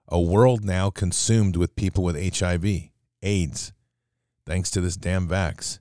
A 0.06 0.20
world 0.20 0.64
now 0.64 0.88
consumed 0.88 1.56
with 1.56 1.74
people 1.74 2.04
with 2.04 2.38
HIV, 2.38 2.64
AIDS, 3.24 3.72
thanks 4.46 4.70
to 4.70 4.80
this 4.80 4.96
damn 4.96 5.26
vax. 5.26 5.80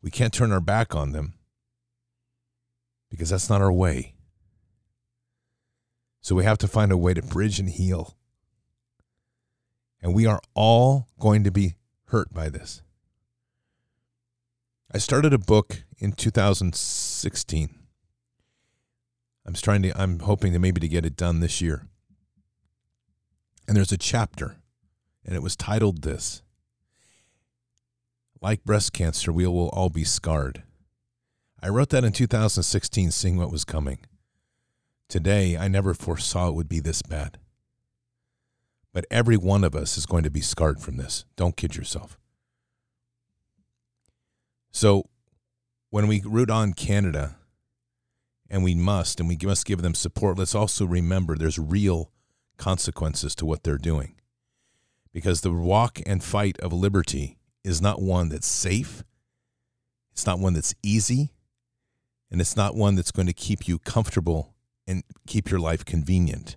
We 0.00 0.12
can't 0.12 0.32
turn 0.32 0.52
our 0.52 0.60
back 0.60 0.94
on 0.94 1.10
them 1.10 1.35
because 3.10 3.30
that's 3.30 3.48
not 3.48 3.60
our 3.60 3.72
way. 3.72 4.14
So 6.20 6.34
we 6.34 6.44
have 6.44 6.58
to 6.58 6.68
find 6.68 6.90
a 6.90 6.96
way 6.96 7.14
to 7.14 7.22
bridge 7.22 7.60
and 7.60 7.68
heal. 7.68 8.16
And 10.02 10.14
we 10.14 10.26
are 10.26 10.40
all 10.54 11.08
going 11.18 11.44
to 11.44 11.50
be 11.50 11.76
hurt 12.06 12.32
by 12.32 12.48
this. 12.48 12.82
I 14.92 14.98
started 14.98 15.32
a 15.32 15.38
book 15.38 15.84
in 15.98 16.12
2016. 16.12 17.78
I'm 19.46 19.54
trying 19.54 19.82
to 19.82 20.00
I'm 20.00 20.20
hoping 20.20 20.52
to 20.52 20.58
maybe 20.58 20.80
to 20.80 20.88
get 20.88 21.06
it 21.06 21.16
done 21.16 21.40
this 21.40 21.60
year. 21.60 21.86
And 23.68 23.76
there's 23.76 23.92
a 23.92 23.98
chapter 23.98 24.56
and 25.24 25.34
it 25.34 25.42
was 25.42 25.56
titled 25.56 26.02
this. 26.02 26.42
Like 28.40 28.64
breast 28.64 28.92
cancer, 28.92 29.32
we 29.32 29.46
will 29.46 29.68
all 29.70 29.90
be 29.90 30.04
scarred. 30.04 30.62
I 31.66 31.68
wrote 31.68 31.88
that 31.88 32.04
in 32.04 32.12
2016 32.12 33.10
seeing 33.10 33.38
what 33.38 33.50
was 33.50 33.64
coming. 33.64 33.98
Today, 35.08 35.56
I 35.56 35.66
never 35.66 35.94
foresaw 35.94 36.48
it 36.48 36.54
would 36.54 36.68
be 36.68 36.78
this 36.78 37.02
bad. 37.02 37.38
But 38.92 39.04
every 39.10 39.36
one 39.36 39.64
of 39.64 39.74
us 39.74 39.98
is 39.98 40.06
going 40.06 40.22
to 40.22 40.30
be 40.30 40.40
scarred 40.40 40.80
from 40.80 40.96
this. 40.96 41.24
Don't 41.34 41.56
kid 41.56 41.74
yourself. 41.74 42.20
So, 44.70 45.06
when 45.90 46.06
we 46.06 46.22
root 46.24 46.50
on 46.50 46.72
Canada, 46.72 47.34
and 48.48 48.62
we 48.62 48.76
must, 48.76 49.18
and 49.18 49.28
we 49.28 49.36
must 49.42 49.66
give 49.66 49.82
them 49.82 49.94
support, 49.94 50.38
let's 50.38 50.54
also 50.54 50.86
remember 50.86 51.34
there's 51.34 51.58
real 51.58 52.12
consequences 52.58 53.34
to 53.34 53.44
what 53.44 53.64
they're 53.64 53.76
doing. 53.76 54.14
Because 55.12 55.40
the 55.40 55.50
walk 55.50 55.98
and 56.06 56.22
fight 56.22 56.60
of 56.60 56.72
liberty 56.72 57.38
is 57.64 57.82
not 57.82 58.00
one 58.00 58.28
that's 58.28 58.46
safe, 58.46 59.02
it's 60.12 60.26
not 60.26 60.38
one 60.38 60.54
that's 60.54 60.72
easy, 60.84 61.32
and 62.30 62.40
it's 62.40 62.56
not 62.56 62.74
one 62.74 62.94
that's 62.94 63.12
going 63.12 63.26
to 63.26 63.32
keep 63.32 63.68
you 63.68 63.78
comfortable 63.78 64.54
and 64.86 65.02
keep 65.26 65.50
your 65.50 65.60
life 65.60 65.84
convenient 65.84 66.56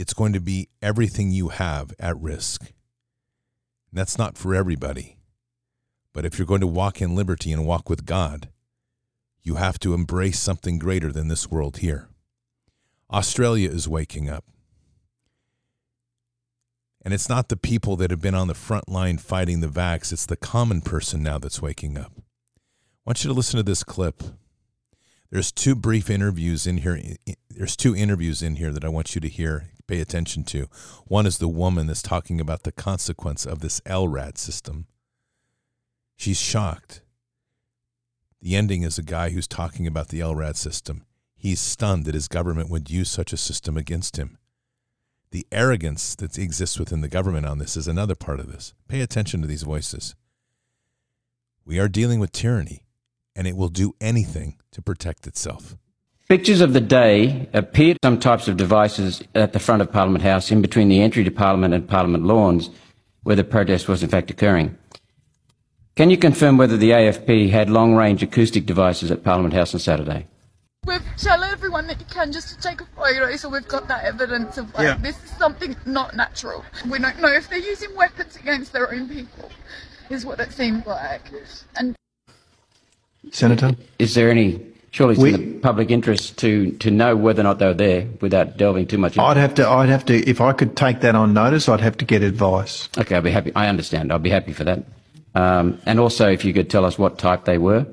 it's 0.00 0.14
going 0.14 0.32
to 0.32 0.40
be 0.40 0.70
everything 0.80 1.30
you 1.30 1.48
have 1.48 1.92
at 1.98 2.18
risk. 2.18 2.62
And 2.62 3.98
that's 3.98 4.16
not 4.16 4.38
for 4.38 4.54
everybody. 4.54 5.18
But 6.14 6.24
if 6.24 6.38
you're 6.38 6.46
going 6.46 6.62
to 6.62 6.66
walk 6.66 7.02
in 7.02 7.14
liberty 7.14 7.52
and 7.52 7.66
walk 7.66 7.90
with 7.90 8.06
God, 8.06 8.48
you 9.42 9.56
have 9.56 9.78
to 9.80 9.92
embrace 9.92 10.40
something 10.40 10.78
greater 10.78 11.12
than 11.12 11.28
this 11.28 11.50
world 11.50 11.78
here. 11.78 12.08
Australia 13.12 13.68
is 13.68 13.90
waking 13.90 14.30
up. 14.30 14.46
And 17.04 17.12
it's 17.12 17.28
not 17.28 17.50
the 17.50 17.56
people 17.58 17.96
that 17.96 18.10
have 18.10 18.22
been 18.22 18.34
on 18.34 18.48
the 18.48 18.54
front 18.54 18.88
line 18.88 19.18
fighting 19.18 19.60
the 19.60 19.66
vax, 19.66 20.12
it's 20.14 20.24
the 20.24 20.34
common 20.34 20.80
person 20.80 21.22
now 21.22 21.36
that's 21.36 21.60
waking 21.60 21.98
up. 21.98 22.12
Want 23.06 23.24
you 23.24 23.28
to 23.28 23.34
listen 23.34 23.56
to 23.56 23.62
this 23.62 23.82
clip. 23.82 24.22
There's 25.30 25.52
two 25.52 25.74
brief 25.74 26.10
interviews 26.10 26.66
in 26.66 26.78
here. 26.78 27.00
There's 27.48 27.76
two 27.76 27.94
interviews 27.94 28.42
in 28.42 28.56
here 28.56 28.72
that 28.72 28.84
I 28.84 28.88
want 28.88 29.14
you 29.14 29.20
to 29.20 29.28
hear 29.28 29.70
pay 29.90 30.00
attention 30.00 30.44
to. 30.44 30.68
One 31.06 31.26
is 31.26 31.38
the 31.38 31.48
woman 31.48 31.88
that's 31.88 32.02
talking 32.02 32.40
about 32.40 32.62
the 32.62 32.72
consequence 32.72 33.44
of 33.44 33.58
this 33.58 33.80
LRAD 33.80 34.38
system. 34.38 34.86
She's 36.16 36.40
shocked. 36.40 37.02
The 38.40 38.54
ending 38.54 38.82
is 38.82 38.98
a 38.98 39.02
guy 39.02 39.30
who's 39.30 39.48
talking 39.48 39.86
about 39.86 40.08
the 40.08 40.20
LRAD 40.20 40.56
system. 40.56 41.04
He's 41.36 41.60
stunned 41.60 42.04
that 42.04 42.14
his 42.14 42.28
government 42.28 42.70
would 42.70 42.88
use 42.88 43.10
such 43.10 43.32
a 43.32 43.36
system 43.36 43.76
against 43.76 44.16
him. 44.16 44.38
The 45.32 45.46
arrogance 45.50 46.14
that 46.16 46.38
exists 46.38 46.78
within 46.78 47.00
the 47.00 47.08
government 47.08 47.46
on 47.46 47.58
this 47.58 47.76
is 47.76 47.88
another 47.88 48.14
part 48.14 48.40
of 48.40 48.52
this. 48.52 48.74
Pay 48.88 49.00
attention 49.00 49.40
to 49.40 49.48
these 49.48 49.62
voices. 49.62 50.14
We 51.64 51.78
are 51.80 51.88
dealing 51.88 52.20
with 52.20 52.32
tyranny, 52.32 52.82
and 53.36 53.46
it 53.46 53.56
will 53.56 53.68
do 53.68 53.94
anything 54.00 54.56
to 54.72 54.82
protect 54.82 55.26
itself. 55.26 55.76
Pictures 56.28 56.60
of 56.60 56.72
the 56.72 56.80
day 56.80 57.48
appeared 57.52 57.98
some 58.04 58.18
types 58.20 58.46
of 58.46 58.56
devices 58.56 59.22
at 59.34 59.52
the 59.52 59.58
front 59.58 59.82
of 59.82 59.90
Parliament 59.90 60.22
House 60.22 60.50
in 60.50 60.62
between 60.62 60.88
the 60.88 61.00
entry 61.02 61.24
to 61.24 61.30
Parliament 61.30 61.74
and 61.74 61.88
Parliament 61.88 62.24
lawns 62.24 62.70
where 63.24 63.36
the 63.36 63.44
protest 63.44 63.88
was 63.88 64.02
in 64.02 64.08
fact 64.08 64.30
occurring. 64.30 64.76
Can 65.96 66.08
you 66.08 66.16
confirm 66.16 66.56
whether 66.56 66.76
the 66.76 66.90
AFP 66.90 67.50
had 67.50 67.68
long 67.68 67.94
range 67.94 68.22
acoustic 68.22 68.64
devices 68.64 69.10
at 69.10 69.24
Parliament 69.24 69.54
House 69.54 69.74
on 69.74 69.80
Saturday? 69.80 70.26
We've 70.86 71.02
tell 71.18 71.42
everyone 71.42 71.86
that 71.88 72.00
you 72.00 72.06
can 72.06 72.32
just 72.32 72.48
to 72.48 72.56
take 72.60 72.80
a 72.80 72.86
photo 72.96 73.36
so 73.36 73.50
we've 73.50 73.68
got 73.68 73.86
that 73.88 74.04
evidence 74.04 74.56
of 74.56 74.72
like 74.74 74.84
Yeah. 74.84 74.96
this 74.96 75.22
is 75.22 75.30
something 75.36 75.76
not 75.84 76.16
natural. 76.16 76.64
We 76.88 76.98
don't 76.98 77.20
know 77.20 77.28
if 77.28 77.50
they're 77.50 77.58
using 77.58 77.94
weapons 77.96 78.36
against 78.36 78.72
their 78.72 78.90
own 78.90 79.08
people, 79.08 79.50
is 80.08 80.24
what 80.24 80.40
it 80.40 80.52
seems 80.52 80.86
like. 80.86 81.22
And 81.76 81.94
Senator? 83.30 83.76
Is 83.98 84.14
there 84.14 84.30
any, 84.30 84.60
surely 84.90 85.14
it's 85.14 85.22
We- 85.22 85.34
in 85.34 85.52
the 85.54 85.58
public 85.60 85.90
interest 85.90 86.38
to, 86.38 86.72
to 86.78 86.90
know 86.90 87.16
whether 87.16 87.40
or 87.40 87.44
not 87.44 87.58
they 87.58 87.66
were 87.66 87.74
there 87.74 88.06
without 88.20 88.56
delving 88.56 88.86
too 88.86 88.98
much 88.98 89.12
into 89.12 89.22
I'd 89.22 89.36
have 89.36 89.54
to, 89.54 89.68
I'd 89.68 89.88
have 89.88 90.04
to, 90.06 90.16
if 90.28 90.40
I 90.40 90.52
could 90.52 90.76
take 90.76 91.00
that 91.00 91.14
on 91.14 91.32
notice, 91.32 91.68
I'd 91.68 91.80
have 91.80 91.96
to 91.98 92.04
get 92.04 92.22
advice. 92.22 92.88
Okay, 92.98 93.16
I'd 93.16 93.24
be 93.24 93.30
happy. 93.30 93.52
I 93.54 93.68
understand. 93.68 94.12
I'd 94.12 94.22
be 94.22 94.30
happy 94.30 94.52
for 94.52 94.64
that. 94.64 94.84
Um, 95.34 95.80
and 95.86 96.00
also, 96.00 96.28
if 96.28 96.44
you 96.44 96.52
could 96.52 96.70
tell 96.70 96.84
us 96.84 96.98
what 96.98 97.18
type 97.18 97.44
they 97.44 97.58
were, 97.58 97.86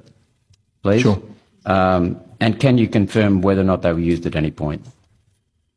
please. 0.81 1.01
Sure. 1.01 1.22
Um, 1.65 2.19
and 2.39 2.60
can 2.60 2.77
you 2.77 2.88
confirm 2.88 3.41
whether 3.41 3.62
or 3.62 3.65
not 3.65 3.81
they 3.81 3.91
were 3.93 4.00
used 4.00 4.25
at 4.25 4.36
any 4.36 4.51
point? 4.51 4.86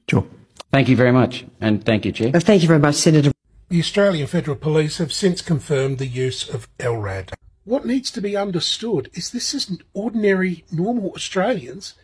Sure. 0.08 0.24
Thank 0.72 0.88
you 0.88 0.96
very 0.96 1.12
much. 1.12 1.44
And 1.60 1.84
thank 1.84 2.04
you, 2.04 2.12
Chair. 2.12 2.30
Thank 2.32 2.62
you 2.62 2.68
very 2.68 2.80
much, 2.80 2.94
Senator. 2.94 3.32
The 3.68 3.80
Australian 3.80 4.26
Federal 4.26 4.56
Police 4.56 4.98
have 4.98 5.12
since 5.12 5.42
confirmed 5.42 5.98
the 5.98 6.06
use 6.06 6.48
of 6.48 6.68
LRAD. 6.78 7.32
What 7.70 7.86
needs 7.86 8.10
to 8.10 8.20
be 8.20 8.36
understood 8.36 9.10
is 9.14 9.30
this 9.30 9.54
isn't 9.54 9.82
ordinary, 9.94 10.64
normal 10.72 11.12
Australians 11.12 11.94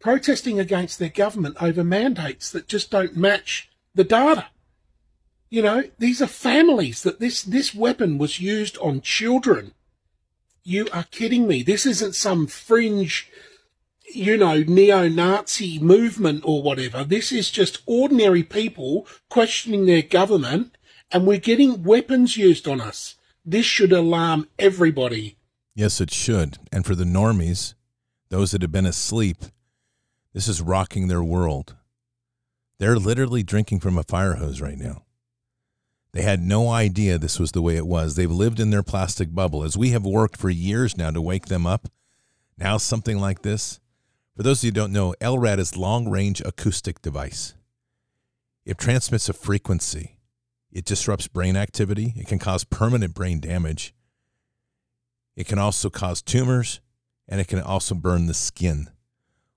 protesting 0.00 0.58
against 0.58 0.98
their 0.98 1.10
government 1.10 1.56
over 1.60 1.84
mandates 1.84 2.50
that 2.50 2.66
just 2.66 2.90
don't 2.90 3.16
match 3.16 3.70
the 3.94 4.02
data. 4.02 4.46
You 5.48 5.62
know, 5.62 5.84
these 5.96 6.20
are 6.20 6.26
families 6.26 7.04
that 7.04 7.20
this, 7.20 7.44
this 7.44 7.72
weapon 7.72 8.18
was 8.18 8.40
used 8.40 8.76
on 8.78 9.00
children. 9.00 9.74
You 10.64 10.88
are 10.92 11.04
kidding 11.04 11.46
me. 11.46 11.62
This 11.62 11.86
isn't 11.86 12.16
some 12.16 12.48
fringe, 12.48 13.30
you 14.12 14.36
know, 14.36 14.64
neo-Nazi 14.66 15.78
movement 15.78 16.42
or 16.44 16.64
whatever. 16.64 17.04
This 17.04 17.30
is 17.30 17.48
just 17.48 17.80
ordinary 17.86 18.42
people 18.42 19.06
questioning 19.28 19.86
their 19.86 20.02
government 20.02 20.76
and 21.12 21.28
we're 21.28 21.38
getting 21.38 21.84
weapons 21.84 22.36
used 22.36 22.66
on 22.66 22.80
us. 22.80 23.14
This 23.44 23.66
should 23.66 23.92
alarm 23.92 24.48
everybody. 24.58 25.36
Yes, 25.74 26.00
it 26.00 26.10
should. 26.12 26.58
And 26.70 26.86
for 26.86 26.94
the 26.94 27.04
normies, 27.04 27.74
those 28.28 28.52
that 28.52 28.62
have 28.62 28.72
been 28.72 28.86
asleep, 28.86 29.38
this 30.32 30.48
is 30.48 30.62
rocking 30.62 31.08
their 31.08 31.22
world. 31.22 31.76
They're 32.78 32.98
literally 32.98 33.42
drinking 33.42 33.80
from 33.80 33.98
a 33.98 34.02
fire 34.02 34.34
hose 34.34 34.60
right 34.60 34.78
now. 34.78 35.04
They 36.12 36.22
had 36.22 36.40
no 36.40 36.68
idea 36.68 37.18
this 37.18 37.40
was 37.40 37.52
the 37.52 37.62
way 37.62 37.76
it 37.76 37.86
was. 37.86 38.16
They've 38.16 38.30
lived 38.30 38.60
in 38.60 38.70
their 38.70 38.82
plastic 38.82 39.34
bubble. 39.34 39.62
As 39.62 39.78
we 39.78 39.90
have 39.90 40.04
worked 40.04 40.36
for 40.36 40.50
years 40.50 40.96
now 40.96 41.10
to 41.10 41.22
wake 41.22 41.46
them 41.46 41.66
up, 41.66 41.88
now 42.58 42.76
something 42.76 43.18
like 43.18 43.42
this. 43.42 43.80
For 44.36 44.42
those 44.42 44.60
of 44.60 44.64
you 44.64 44.70
who 44.70 44.74
don't 44.74 44.92
know, 44.92 45.14
LRAD 45.20 45.58
is 45.58 45.76
long 45.76 46.08
range 46.10 46.40
acoustic 46.42 47.00
device. 47.02 47.54
it 48.64 48.78
transmits 48.78 49.28
a 49.28 49.32
frequency. 49.32 50.16
It 50.72 50.86
disrupts 50.86 51.28
brain 51.28 51.56
activity. 51.56 52.14
It 52.16 52.26
can 52.26 52.38
cause 52.38 52.64
permanent 52.64 53.14
brain 53.14 53.40
damage. 53.40 53.94
It 55.36 55.46
can 55.46 55.58
also 55.58 55.90
cause 55.90 56.22
tumors 56.22 56.80
and 57.28 57.40
it 57.40 57.48
can 57.48 57.60
also 57.60 57.94
burn 57.94 58.26
the 58.26 58.34
skin. 58.34 58.90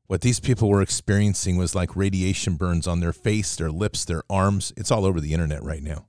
What 0.08 0.21
these 0.21 0.39
people 0.39 0.69
were 0.69 0.82
experiencing 0.82 1.58
was 1.58 1.73
like 1.73 1.95
radiation 1.95 2.56
burns 2.56 2.86
on 2.86 2.99
their 2.99 3.13
face, 3.13 3.56
their 3.56 3.71
lips, 3.71 4.06
their 4.06 4.23
arms. 4.30 4.71
It's 4.78 4.91
all 4.91 5.06
over 5.06 5.19
the 5.19 5.34
internet 5.34 5.63
right 5.63 5.82
now. 5.82 6.06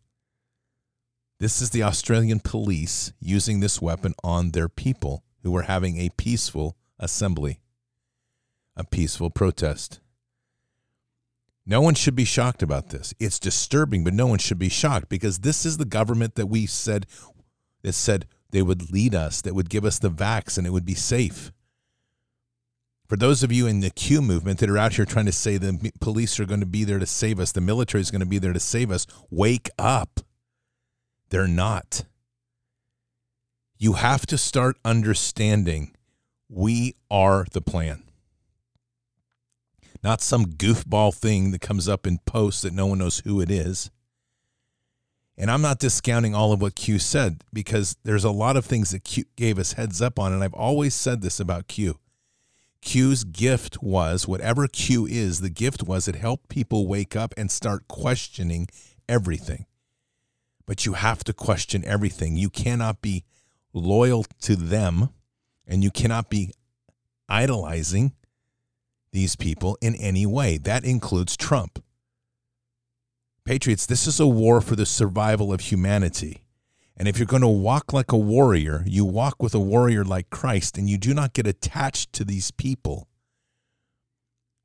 This 1.39 1.63
is 1.63 1.71
the 1.71 1.83
Australian 1.83 2.41
police 2.41 3.13
using 3.21 3.61
this 3.61 3.81
weapon 3.81 4.15
on 4.25 4.51
their 4.51 4.69
people 4.69 5.23
who 5.43 5.51
were 5.51 5.63
having 5.63 5.99
a 5.99 6.11
peaceful 6.17 6.77
assembly, 6.99 7.61
a 8.75 8.85
peaceful 8.85 9.31
protest. 9.31 10.01
No 11.67 11.81
one 11.81 11.95
should 11.95 12.15
be 12.15 12.25
shocked 12.25 12.63
about 12.63 12.91
this. 12.91 13.13
It's 13.19 13.41
disturbing, 13.41 14.05
but 14.05 14.15
no 14.15 14.29
one 14.29 14.39
should 14.39 14.59
be 14.59 14.69
shocked 14.69 15.09
because 15.09 15.41
this 15.41 15.67
is 15.67 15.79
the 15.79 15.85
government 15.85 16.37
that 16.37 16.47
we 16.47 16.65
said 16.65 17.07
that 17.83 17.93
said 17.93 18.27
they 18.51 18.63
would 18.63 18.93
lead 18.93 19.15
us, 19.15 19.43
that 19.43 19.55
would 19.55 19.69
give 19.69 19.85
us 19.85 19.99
the 19.99 20.11
vax 20.11 20.57
and 20.57 20.67
it 20.67 20.71
would 20.71 20.87
be 20.87 20.95
safe. 20.95 21.51
For 23.09 23.17
those 23.17 23.43
of 23.43 23.53
you 23.53 23.67
in 23.67 23.81
the 23.81 23.91
Q 23.91 24.23
movement 24.23 24.59
that 24.61 24.71
are 24.71 24.79
out 24.79 24.95
here 24.95 25.05
trying 25.05 25.27
to 25.27 25.33
say 25.33 25.57
the 25.57 25.93
police 26.01 26.41
are 26.41 26.47
going 26.47 26.61
to 26.61 26.67
be 26.67 26.85
there 26.85 26.99
to 26.99 27.07
save 27.07 27.39
us, 27.39 27.53
the 27.53 27.61
military 27.61 28.01
is 28.01 28.11
going 28.11 28.21
to 28.21 28.27
be 28.27 28.39
there 28.39 28.53
to 28.53 28.61
save 28.61 28.91
us, 28.91 29.07
wake 29.31 29.71
up. 29.79 30.21
They're 31.31 31.49
not. 31.49 32.05
You 33.79 33.95
have 33.95 34.27
to 34.27 34.39
start 34.39 34.79
understanding 34.85 35.95
we 36.49 36.95
are 37.11 37.47
the 37.53 37.61
plan. 37.61 38.06
Not 40.07 40.21
some 40.21 40.47
goofball 40.47 41.13
thing 41.13 41.51
that 41.51 41.61
comes 41.61 41.89
up 41.89 42.07
in 42.07 42.19
posts 42.19 42.63
that 42.63 42.73
no 42.73 42.87
one 42.87 42.99
knows 42.99 43.23
who 43.25 43.41
it 43.41 43.51
is. 43.51 43.91
And 45.37 45.51
I'm 45.51 45.63
not 45.63 45.81
discounting 45.81 46.33
all 46.33 46.53
of 46.53 46.63
what 46.63 46.77
Q 46.77 47.01
said 47.01 47.43
because 47.53 47.97
there's 48.05 48.23
a 48.23 48.31
lot 48.31 48.57
of 48.57 48.65
things 48.65 48.93
that 48.93 49.03
Q 49.03 49.25
gave 49.35 49.59
us 49.59 49.73
heads 49.73 50.01
up 50.01 50.21
on. 50.21 50.33
And 50.33 50.45
I've 50.45 50.55
always 50.55 50.95
said 50.95 51.23
this 51.23 51.41
about 51.41 51.67
Q. 51.67 51.99
Q's 52.83 53.25
gift 53.25 53.83
was 53.83 54.29
whatever 54.29 54.69
Q 54.69 55.09
is, 55.09 55.41
the 55.41 55.51
gift 55.51 55.83
was 55.83 56.07
it 56.07 56.15
helped 56.15 56.49
people 56.49 56.87
wake 56.87 57.17
up 57.17 57.35
and 57.37 57.51
start 57.51 57.89
questioning 57.89 58.69
everything. 59.09 59.67
But 60.67 60.87
you 60.87 60.93
have 60.93 61.25
to 61.25 61.33
question 61.33 61.85
everything. 61.85 62.37
You 62.37 62.49
cannot 62.49 63.03
be 63.03 63.25
loyal 63.73 64.25
to 64.43 64.55
them 64.55 65.09
and 65.67 65.83
you 65.83 65.91
cannot 65.91 66.31
be 66.31 66.53
idolizing 67.29 68.13
these 69.17 69.35
people 69.35 69.79
in 69.81 69.95
any 69.95 70.27
way. 70.27 70.59
That 70.59 70.85
includes 70.85 71.39
Trump. 71.39 71.83
Patriots, 73.47 73.87
this 73.87 74.07
is 74.07 74.21
a 74.21 74.27
war 74.27 74.61
for 74.61 74.77
the 74.77 74.85
survival 74.85 75.55
of 75.55 75.63
humanity. 75.63 76.45
And 76.99 77.09
if 77.09 77.19
you're 77.19 77.27
going 77.27 77.41
to 77.41 77.49
walk 77.49 77.95
like 77.95 78.13
a 78.13 78.19
warrior, 78.19 78.85
you 78.87 79.07
walk 79.07 79.43
with 79.43 79.55
a 79.55 79.59
warrior 79.59 80.05
like 80.05 80.29
Christ, 80.29 80.77
and 80.77 80.91
you 80.91 80.99
do 80.99 81.15
not 81.15 81.33
get 81.33 81.47
attached 81.47 82.13
to 82.13 82.25
these 82.25 82.51
people. 82.51 83.09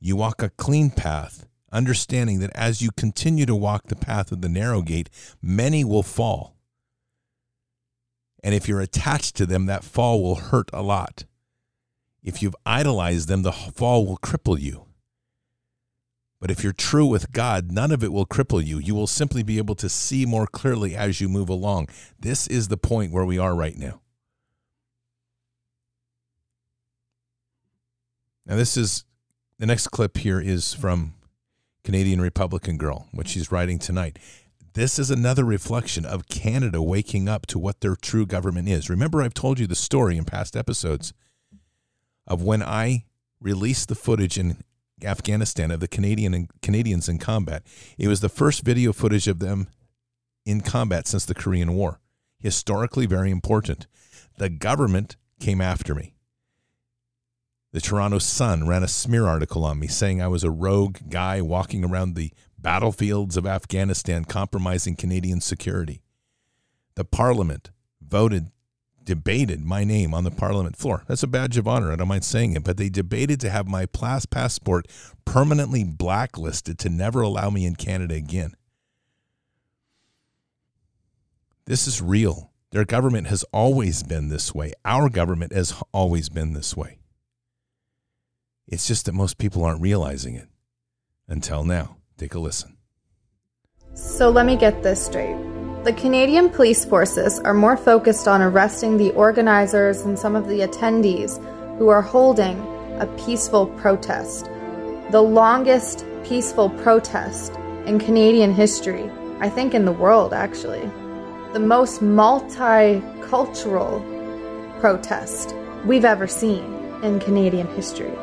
You 0.01 0.17
walk 0.17 0.43
a 0.43 0.49
clean 0.49 0.89
path, 0.89 1.47
understanding 1.71 2.39
that 2.39 2.51
as 2.53 2.81
you 2.81 2.89
continue 2.91 3.45
to 3.45 3.55
walk 3.55 3.87
the 3.87 3.95
path 3.95 4.33
of 4.33 4.41
the 4.41 4.49
narrow 4.49 4.81
gate, 4.81 5.09
many 5.41 5.85
will 5.85 6.03
fall. 6.03 6.57
And 8.43 8.53
if 8.53 8.67
you're 8.67 8.81
attached 8.81 9.37
to 9.37 9.45
them, 9.45 9.65
that 9.67 9.85
fall 9.85 10.21
will 10.21 10.35
hurt 10.35 10.69
a 10.73 10.81
lot. 10.81 11.23
If 12.23 12.41
you've 12.41 12.55
idolized 12.65 13.27
them, 13.27 13.41
the 13.41 13.51
fall 13.51 14.05
will 14.05 14.17
cripple 14.17 14.59
you. 14.59 14.85
But 16.39 16.49
if 16.49 16.63
you're 16.63 16.73
true 16.73 17.05
with 17.05 17.31
God, 17.31 17.71
none 17.71 17.91
of 17.91 18.03
it 18.03 18.11
will 18.11 18.25
cripple 18.25 18.65
you. 18.65 18.79
You 18.79 18.95
will 18.95 19.07
simply 19.07 19.43
be 19.43 19.59
able 19.59 19.75
to 19.75 19.87
see 19.87 20.25
more 20.25 20.47
clearly 20.47 20.95
as 20.95 21.21
you 21.21 21.29
move 21.29 21.49
along. 21.49 21.89
This 22.19 22.47
is 22.47 22.67
the 22.67 22.77
point 22.77 23.11
where 23.11 23.25
we 23.25 23.37
are 23.37 23.55
right 23.55 23.77
now. 23.77 24.01
Now, 28.45 28.55
this 28.55 28.75
is 28.75 29.05
the 29.59 29.67
next 29.67 29.89
clip 29.89 30.17
here 30.17 30.41
is 30.41 30.73
from 30.73 31.13
Canadian 31.83 32.19
Republican 32.19 32.77
Girl, 32.77 33.07
what 33.11 33.27
she's 33.27 33.51
writing 33.51 33.77
tonight. 33.77 34.17
This 34.73 34.97
is 34.97 35.11
another 35.11 35.43
reflection 35.43 36.05
of 36.05 36.27
Canada 36.27 36.81
waking 36.81 37.29
up 37.29 37.45
to 37.47 37.59
what 37.59 37.81
their 37.81 37.95
true 37.95 38.25
government 38.25 38.67
is. 38.67 38.89
Remember, 38.89 39.21
I've 39.21 39.35
told 39.35 39.59
you 39.59 39.67
the 39.67 39.75
story 39.75 40.17
in 40.17 40.25
past 40.25 40.55
episodes 40.55 41.13
of 42.27 42.41
when 42.41 42.61
I 42.61 43.05
released 43.39 43.89
the 43.89 43.95
footage 43.95 44.37
in 44.37 44.57
Afghanistan 45.03 45.71
of 45.71 45.79
the 45.79 45.87
Canadian 45.87 46.33
and 46.33 46.49
Canadians 46.61 47.09
in 47.09 47.17
combat. 47.17 47.63
It 47.97 48.07
was 48.07 48.21
the 48.21 48.29
first 48.29 48.63
video 48.63 48.93
footage 48.93 49.27
of 49.27 49.39
them 49.39 49.67
in 50.45 50.61
combat 50.61 51.07
since 51.07 51.25
the 51.25 51.33
Korean 51.33 51.73
War. 51.73 51.99
Historically 52.39 53.05
very 53.05 53.31
important. 53.31 53.87
The 54.37 54.49
government 54.49 55.15
came 55.39 55.61
after 55.61 55.93
me. 55.93 56.13
The 57.73 57.81
Toronto 57.81 58.19
Sun 58.19 58.67
ran 58.67 58.83
a 58.83 58.87
smear 58.87 59.27
article 59.27 59.63
on 59.63 59.79
me 59.79 59.87
saying 59.87 60.21
I 60.21 60.27
was 60.27 60.43
a 60.43 60.51
rogue 60.51 60.97
guy 61.09 61.41
walking 61.41 61.85
around 61.85 62.15
the 62.15 62.33
battlefields 62.57 63.37
of 63.37 63.47
Afghanistan 63.47 64.25
compromising 64.25 64.95
Canadian 64.95 65.39
security. 65.39 66.01
The 66.95 67.05
parliament 67.05 67.71
voted 68.01 68.51
debated 69.05 69.61
my 69.61 69.83
name 69.83 70.13
on 70.13 70.23
the 70.23 70.31
parliament 70.31 70.75
floor. 70.75 71.03
That's 71.07 71.23
a 71.23 71.27
badge 71.27 71.57
of 71.57 71.67
honor. 71.67 71.91
I 71.91 71.95
don't 71.95 72.07
mind 72.07 72.23
saying 72.23 72.55
it, 72.55 72.63
but 72.63 72.77
they 72.77 72.89
debated 72.89 73.39
to 73.41 73.49
have 73.49 73.67
my 73.67 73.85
class 73.85 74.25
passport 74.25 74.87
permanently 75.25 75.83
blacklisted 75.83 76.77
to 76.79 76.89
never 76.89 77.21
allow 77.21 77.49
me 77.49 77.65
in 77.65 77.75
Canada 77.75 78.15
again. 78.15 78.55
This 81.65 81.87
is 81.87 82.01
real. 82.01 82.51
Their 82.71 82.85
government 82.85 83.27
has 83.27 83.43
always 83.51 84.03
been 84.03 84.29
this 84.29 84.55
way. 84.55 84.73
Our 84.85 85.09
government 85.09 85.53
has 85.53 85.73
always 85.93 86.29
been 86.29 86.53
this 86.53 86.75
way. 86.75 86.99
It's 88.67 88.87
just 88.87 89.05
that 89.05 89.13
most 89.13 89.37
people 89.37 89.63
aren't 89.65 89.81
realizing 89.81 90.35
it 90.35 90.47
until 91.27 91.63
now. 91.63 91.97
Take 92.17 92.33
a 92.33 92.39
listen. 92.39 92.77
So 93.93 94.29
let 94.29 94.45
me 94.45 94.55
get 94.55 94.83
this 94.83 95.05
straight. 95.05 95.60
The 95.83 95.93
Canadian 95.93 96.51
police 96.51 96.85
forces 96.85 97.39
are 97.39 97.55
more 97.55 97.75
focused 97.75 98.27
on 98.27 98.39
arresting 98.39 98.97
the 98.97 99.09
organizers 99.13 100.01
and 100.01 100.17
some 100.17 100.35
of 100.35 100.47
the 100.47 100.59
attendees 100.59 101.43
who 101.79 101.89
are 101.89 102.03
holding 102.03 102.59
a 102.99 103.07
peaceful 103.25 103.65
protest. 103.65 104.45
The 105.09 105.23
longest 105.23 106.05
peaceful 106.23 106.69
protest 106.69 107.55
in 107.87 107.97
Canadian 107.97 108.53
history, 108.53 109.09
I 109.39 109.49
think 109.49 109.73
in 109.73 109.85
the 109.85 109.91
world 109.91 110.35
actually. 110.35 110.87
The 111.51 111.59
most 111.59 112.01
multicultural 112.01 114.79
protest 114.79 115.55
we've 115.87 116.05
ever 116.05 116.27
seen 116.27 116.63
in 117.01 117.19
Canadian 117.19 117.65
history. 117.73 118.13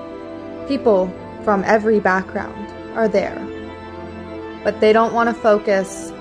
People 0.68 1.12
from 1.42 1.64
every 1.64 1.98
background 1.98 2.70
are 2.96 3.08
there. 3.08 3.44
But 4.62 4.80
they 4.80 4.92
don't 4.92 5.12
want 5.12 5.28
to 5.28 5.34
focus 5.34 6.12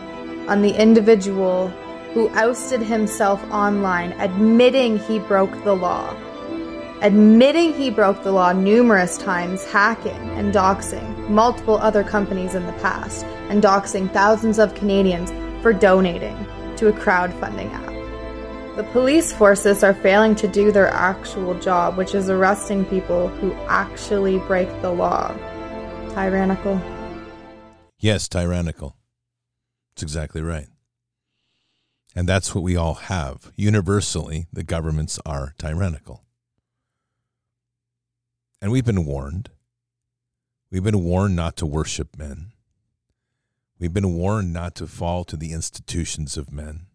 on 0.47 0.61
the 0.61 0.73
individual 0.79 1.69
who 2.13 2.29
ousted 2.29 2.81
himself 2.81 3.43
online, 3.51 4.11
admitting 4.13 4.97
he 4.97 5.19
broke 5.19 5.63
the 5.63 5.75
law. 5.75 6.15
Admitting 7.01 7.73
he 7.73 7.91
broke 7.91 8.23
the 8.23 8.31
law 8.31 8.51
numerous 8.51 9.17
times, 9.17 9.63
hacking 9.65 10.29
and 10.31 10.53
doxing 10.53 11.29
multiple 11.29 11.77
other 11.77 12.03
companies 12.03 12.55
in 12.55 12.65
the 12.65 12.73
past, 12.73 13.23
and 13.49 13.61
doxing 13.61 14.11
thousands 14.11 14.57
of 14.57 14.73
Canadians 14.73 15.31
for 15.61 15.73
donating 15.73 16.35
to 16.77 16.87
a 16.87 16.93
crowdfunding 16.93 17.71
app. 17.71 18.75
The 18.77 18.83
police 18.91 19.31
forces 19.31 19.83
are 19.83 19.93
failing 19.93 20.33
to 20.35 20.47
do 20.47 20.71
their 20.71 20.87
actual 20.87 21.53
job, 21.59 21.97
which 21.97 22.15
is 22.15 22.29
arresting 22.29 22.83
people 22.85 23.27
who 23.27 23.53
actually 23.67 24.39
break 24.39 24.69
the 24.81 24.91
law. 24.91 25.35
Tyrannical. 26.15 26.81
Yes, 27.99 28.27
tyrannical. 28.27 28.96
That's 29.97 30.03
exactly 30.03 30.43
right. 30.43 30.67
And 32.15 32.29
that's 32.29 32.53
what 32.53 32.63
we 32.63 32.75
all 32.75 32.93
have. 32.93 33.51
Universally, 33.55 34.45
the 34.53 34.61
governments 34.61 35.19
are 35.25 35.55
tyrannical. 35.57 36.23
And 38.61 38.71
we've 38.71 38.85
been 38.85 39.07
warned. 39.07 39.49
We've 40.69 40.83
been 40.83 41.03
warned 41.03 41.35
not 41.35 41.55
to 41.57 41.65
worship 41.65 42.15
men. 42.15 42.51
We've 43.79 43.91
been 43.91 44.13
warned 44.13 44.53
not 44.53 44.75
to 44.75 44.85
fall 44.85 45.23
to 45.23 45.35
the 45.35 45.51
institutions 45.51 46.37
of 46.37 46.53
men. 46.53 46.85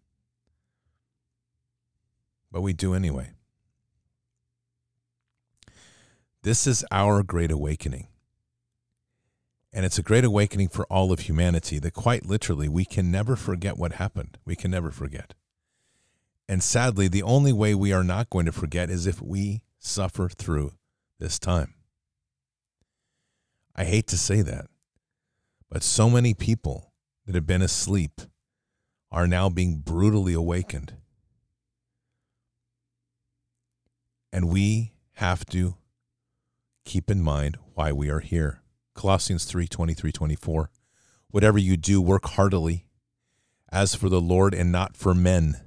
But 2.53 2.61
we 2.61 2.71
do 2.71 2.93
anyway. 2.93 3.31
This 6.43 6.65
is 6.65 6.85
our 6.89 7.21
great 7.21 7.51
awakening. 7.51 8.07
And 9.73 9.85
it's 9.85 9.97
a 9.97 10.03
great 10.03 10.23
awakening 10.23 10.69
for 10.69 10.85
all 10.85 11.11
of 11.11 11.21
humanity 11.21 11.79
that 11.79 11.93
quite 11.93 12.27
literally 12.27 12.69
we 12.69 12.85
can 12.85 13.09
never 13.09 13.35
forget 13.35 13.75
what 13.75 13.93
happened. 13.93 14.37
We 14.45 14.55
can 14.55 14.69
never 14.69 14.91
forget. 14.91 15.33
And 16.47 16.61
sadly, 16.61 17.07
the 17.07 17.23
only 17.23 17.51
way 17.51 17.73
we 17.73 17.91
are 17.91 18.03
not 18.03 18.29
going 18.29 18.45
to 18.45 18.51
forget 18.51 18.91
is 18.91 19.07
if 19.07 19.19
we 19.21 19.63
suffer 19.79 20.29
through 20.29 20.73
this 21.19 21.39
time. 21.39 21.73
I 23.75 23.85
hate 23.85 24.07
to 24.07 24.17
say 24.17 24.41
that, 24.41 24.67
But 25.69 25.81
so 25.81 26.07
many 26.07 26.35
people 26.35 26.93
that 27.25 27.33
have 27.33 27.47
been 27.47 27.63
asleep 27.63 28.21
are 29.11 29.27
now 29.27 29.49
being 29.49 29.79
brutally 29.79 30.33
awakened. 30.33 30.93
And 34.31 34.49
we 34.49 34.93
have 35.13 35.45
to 35.47 35.77
keep 36.85 37.09
in 37.09 37.23
mind 37.23 37.57
why 37.73 37.91
we 37.91 38.09
are 38.09 38.19
here. 38.19 38.62
Colossians 38.95 39.45
3 39.45 39.67
23 39.67 40.11
24. 40.11 40.69
Whatever 41.29 41.57
you 41.57 41.77
do, 41.77 42.01
work 42.01 42.25
heartily, 42.25 42.85
as 43.71 43.95
for 43.95 44.07
the 44.07 44.21
Lord 44.21 44.53
and 44.53 44.71
not 44.71 44.95
for 44.95 45.13
men, 45.15 45.57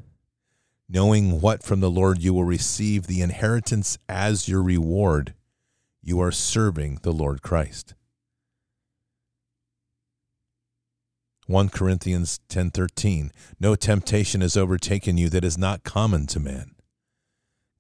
knowing 0.89 1.41
what 1.41 1.63
from 1.63 1.81
the 1.81 1.91
Lord 1.91 2.23
you 2.23 2.33
will 2.33 2.45
receive 2.45 3.07
the 3.07 3.21
inheritance 3.21 3.99
as 4.09 4.49
your 4.49 4.63
reward. 4.63 5.35
You 6.03 6.21
are 6.21 6.31
serving 6.31 7.01
the 7.03 7.13
Lord 7.13 7.43
Christ. 7.43 7.95
1 11.47 11.69
Corinthians 11.69 12.41
10:13 12.49 13.31
No 13.61 13.77
temptation 13.77 14.41
has 14.41 14.57
overtaken 14.57 15.17
you 15.17 15.29
that 15.29 15.45
is 15.45 15.57
not 15.57 15.85
common 15.85 16.27
to 16.29 16.41
man. 16.41 16.75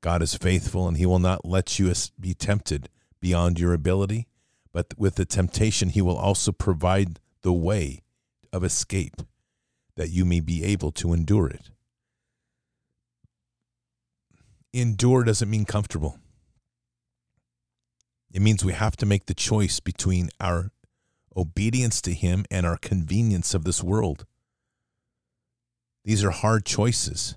God 0.00 0.22
is 0.22 0.36
faithful 0.36 0.86
and 0.86 0.96
he 0.96 1.06
will 1.06 1.18
not 1.18 1.44
let 1.44 1.78
you 1.78 1.92
be 2.18 2.32
tempted 2.32 2.88
beyond 3.20 3.58
your 3.58 3.72
ability, 3.72 4.28
but 4.76 4.92
with 4.98 5.14
the 5.14 5.24
temptation 5.24 5.88
he 5.88 6.02
will 6.02 6.18
also 6.18 6.52
provide 6.52 7.18
the 7.40 7.50
way 7.50 8.02
of 8.52 8.62
escape 8.62 9.22
that 9.94 10.10
you 10.10 10.22
may 10.22 10.38
be 10.38 10.62
able 10.64 10.92
to 10.92 11.14
endure 11.14 11.48
it. 11.48 11.70
Endure 14.74 15.24
doesn't 15.24 15.48
mean 15.48 15.64
comfortable. 15.64 16.18
It 18.30 18.42
means 18.42 18.66
we 18.66 18.74
have 18.74 18.98
to 18.98 19.06
make 19.06 19.24
the 19.24 19.32
choice 19.32 19.80
between 19.80 20.28
our 20.40 20.70
obedience 21.34 22.02
to 22.02 22.12
Him 22.12 22.44
and 22.50 22.66
our 22.66 22.76
convenience 22.76 23.54
of 23.54 23.64
this 23.64 23.82
world. 23.82 24.26
These 26.04 26.22
are 26.22 26.32
hard 26.32 26.66
choices. 26.66 27.36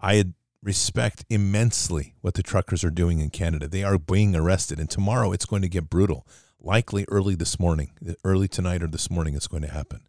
I 0.00 0.24
respect 0.62 1.24
immensely 1.30 2.14
what 2.20 2.34
the 2.34 2.42
truckers 2.42 2.84
are 2.84 2.90
doing 2.90 3.20
in 3.20 3.30
Canada. 3.30 3.66
They 3.66 3.82
are 3.82 3.98
being 3.98 4.36
arrested, 4.36 4.78
and 4.78 4.90
tomorrow 4.90 5.32
it's 5.32 5.46
going 5.46 5.62
to 5.62 5.68
get 5.68 5.90
brutal. 5.90 6.26
Likely 6.60 7.06
early 7.08 7.34
this 7.34 7.58
morning, 7.58 7.90
early 8.22 8.46
tonight 8.46 8.82
or 8.82 8.86
this 8.86 9.10
morning, 9.10 9.34
it's 9.34 9.46
going 9.46 9.62
to 9.62 9.72
happen. 9.72 10.00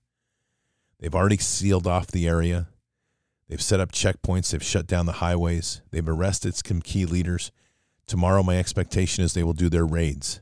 They've 0.99 1.15
already 1.15 1.37
sealed 1.37 1.87
off 1.87 2.07
the 2.07 2.27
area. 2.27 2.67
They've 3.47 3.61
set 3.61 3.79
up 3.79 3.91
checkpoints. 3.91 4.51
They've 4.51 4.63
shut 4.63 4.85
down 4.85 5.05
the 5.05 5.13
highways. 5.13 5.81
They've 5.91 6.07
arrested 6.07 6.55
some 6.55 6.81
key 6.81 7.05
leaders. 7.05 7.51
Tomorrow, 8.05 8.43
my 8.43 8.57
expectation 8.57 9.23
is 9.23 9.33
they 9.33 9.43
will 9.43 9.53
do 9.53 9.69
their 9.69 9.85
raids. 9.85 10.41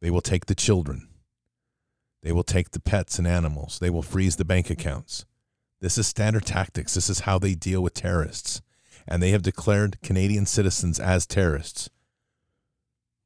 They 0.00 0.10
will 0.10 0.20
take 0.20 0.46
the 0.46 0.54
children. 0.54 1.08
They 2.22 2.32
will 2.32 2.42
take 2.42 2.72
the 2.72 2.80
pets 2.80 3.18
and 3.18 3.26
animals. 3.28 3.78
They 3.78 3.90
will 3.90 4.02
freeze 4.02 4.36
the 4.36 4.44
bank 4.44 4.70
accounts. 4.70 5.24
This 5.80 5.96
is 5.96 6.08
standard 6.08 6.44
tactics. 6.44 6.94
This 6.94 7.08
is 7.08 7.20
how 7.20 7.38
they 7.38 7.54
deal 7.54 7.80
with 7.80 7.94
terrorists. 7.94 8.60
And 9.08 9.22
they 9.22 9.30
have 9.30 9.42
declared 9.42 10.00
Canadian 10.02 10.44
citizens 10.46 11.00
as 11.00 11.26
terrorists. 11.26 11.88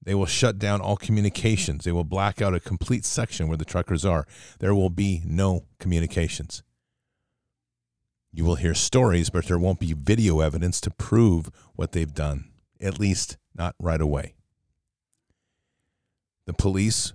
They 0.04 0.14
will 0.14 0.26
shut 0.26 0.58
down 0.58 0.80
all 0.80 0.96
communications. 0.96 1.84
They 1.84 1.92
will 1.92 2.04
black 2.04 2.40
out 2.40 2.54
a 2.54 2.60
complete 2.60 3.04
section 3.04 3.48
where 3.48 3.56
the 3.56 3.64
truckers 3.64 4.04
are. 4.04 4.26
There 4.60 4.74
will 4.74 4.90
be 4.90 5.22
no 5.24 5.64
communications. 5.78 6.62
You 8.32 8.44
will 8.44 8.54
hear 8.54 8.74
stories, 8.74 9.28
but 9.28 9.46
there 9.46 9.58
won't 9.58 9.80
be 9.80 9.92
video 9.92 10.40
evidence 10.40 10.80
to 10.82 10.90
prove 10.90 11.50
what 11.74 11.92
they've 11.92 12.14
done, 12.14 12.50
at 12.80 12.98
least 12.98 13.36
not 13.54 13.74
right 13.78 14.00
away. 14.00 14.34
The 16.46 16.52
police 16.52 17.12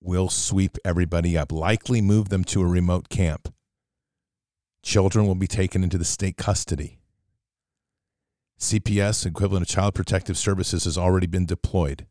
will 0.00 0.28
sweep 0.28 0.76
everybody 0.84 1.36
up, 1.36 1.50
likely 1.50 2.00
move 2.02 2.28
them 2.28 2.44
to 2.44 2.60
a 2.60 2.66
remote 2.66 3.08
camp. 3.08 3.53
Children 4.84 5.26
will 5.26 5.34
be 5.34 5.46
taken 5.46 5.82
into 5.82 5.96
the 5.96 6.04
state 6.04 6.36
custody. 6.36 6.98
CPS, 8.60 9.24
equivalent 9.24 9.62
of 9.62 9.74
Child 9.74 9.94
Protective 9.94 10.36
Services, 10.36 10.84
has 10.84 10.98
already 10.98 11.26
been 11.26 11.46
deployed. 11.46 12.06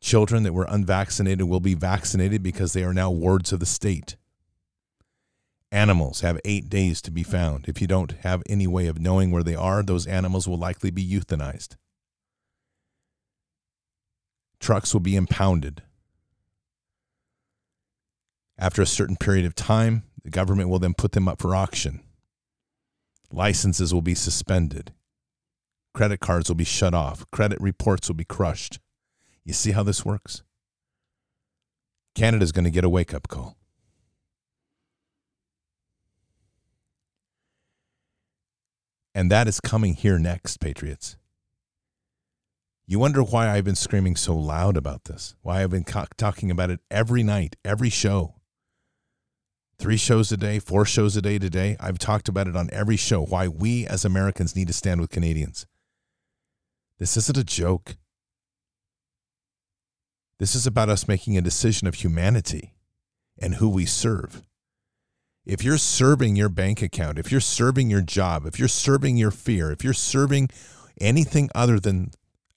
Children 0.00 0.44
that 0.44 0.54
were 0.54 0.66
unvaccinated 0.66 1.46
will 1.46 1.60
be 1.60 1.74
vaccinated 1.74 2.42
because 2.42 2.72
they 2.72 2.82
are 2.82 2.94
now 2.94 3.10
wards 3.10 3.52
of 3.52 3.60
the 3.60 3.66
state. 3.66 4.16
Animals 5.70 6.22
have 6.22 6.40
eight 6.42 6.70
days 6.70 7.02
to 7.02 7.10
be 7.10 7.22
found. 7.22 7.68
If 7.68 7.82
you 7.82 7.86
don't 7.86 8.12
have 8.22 8.42
any 8.48 8.66
way 8.66 8.86
of 8.86 8.98
knowing 8.98 9.30
where 9.30 9.42
they 9.42 9.54
are, 9.54 9.82
those 9.82 10.06
animals 10.06 10.48
will 10.48 10.58
likely 10.58 10.90
be 10.90 11.06
euthanized. 11.06 11.76
Trucks 14.58 14.94
will 14.94 15.00
be 15.00 15.16
impounded. 15.16 15.82
After 18.58 18.82
a 18.82 18.86
certain 18.86 19.16
period 19.16 19.44
of 19.44 19.54
time, 19.54 20.04
the 20.22 20.30
government 20.30 20.68
will 20.68 20.78
then 20.78 20.94
put 20.94 21.12
them 21.12 21.28
up 21.28 21.40
for 21.40 21.54
auction. 21.54 22.00
Licenses 23.32 23.94
will 23.94 24.02
be 24.02 24.14
suspended. 24.14 24.92
Credit 25.94 26.20
cards 26.20 26.48
will 26.48 26.56
be 26.56 26.64
shut 26.64 26.94
off. 26.94 27.24
Credit 27.30 27.60
reports 27.60 28.08
will 28.08 28.16
be 28.16 28.24
crushed. 28.24 28.78
You 29.44 29.52
see 29.52 29.72
how 29.72 29.82
this 29.82 30.04
works? 30.04 30.42
Canada's 32.14 32.52
going 32.52 32.64
to 32.64 32.70
get 32.70 32.84
a 32.84 32.88
wake 32.88 33.14
up 33.14 33.28
call. 33.28 33.56
And 39.14 39.30
that 39.30 39.48
is 39.48 39.60
coming 39.60 39.94
here 39.94 40.18
next, 40.18 40.58
Patriots. 40.58 41.16
You 42.86 42.98
wonder 42.98 43.22
why 43.22 43.48
I've 43.48 43.64
been 43.64 43.76
screaming 43.76 44.16
so 44.16 44.34
loud 44.36 44.76
about 44.76 45.04
this, 45.04 45.34
why 45.42 45.62
I've 45.62 45.70
been 45.70 45.84
co- 45.84 46.06
talking 46.16 46.50
about 46.50 46.70
it 46.70 46.80
every 46.90 47.22
night, 47.22 47.56
every 47.64 47.90
show 47.90 48.39
three 49.80 49.96
shows 49.96 50.30
a 50.30 50.36
day, 50.36 50.58
four 50.58 50.84
shows 50.84 51.16
a 51.16 51.22
day 51.22 51.38
today. 51.38 51.74
I've 51.80 51.98
talked 51.98 52.28
about 52.28 52.46
it 52.46 52.54
on 52.54 52.68
every 52.70 52.98
show 52.98 53.24
why 53.24 53.48
we 53.48 53.86
as 53.86 54.04
Americans 54.04 54.54
need 54.54 54.68
to 54.68 54.74
stand 54.74 55.00
with 55.00 55.10
Canadians. 55.10 55.66
This 56.98 57.16
isn't 57.16 57.38
a 57.38 57.44
joke. 57.44 57.96
This 60.38 60.54
is 60.54 60.66
about 60.66 60.90
us 60.90 61.08
making 61.08 61.36
a 61.38 61.40
decision 61.42 61.88
of 61.88 61.94
humanity 61.94 62.74
and 63.40 63.54
who 63.54 63.70
we 63.70 63.86
serve. 63.86 64.42
If 65.46 65.64
you're 65.64 65.78
serving 65.78 66.36
your 66.36 66.50
bank 66.50 66.82
account, 66.82 67.18
if 67.18 67.32
you're 67.32 67.40
serving 67.40 67.88
your 67.88 68.02
job, 68.02 68.44
if 68.44 68.58
you're 68.58 68.68
serving 68.68 69.16
your 69.16 69.30
fear, 69.30 69.72
if 69.72 69.82
you're 69.82 69.94
serving 69.94 70.50
anything 71.00 71.48
other 71.54 71.80
than 71.80 72.10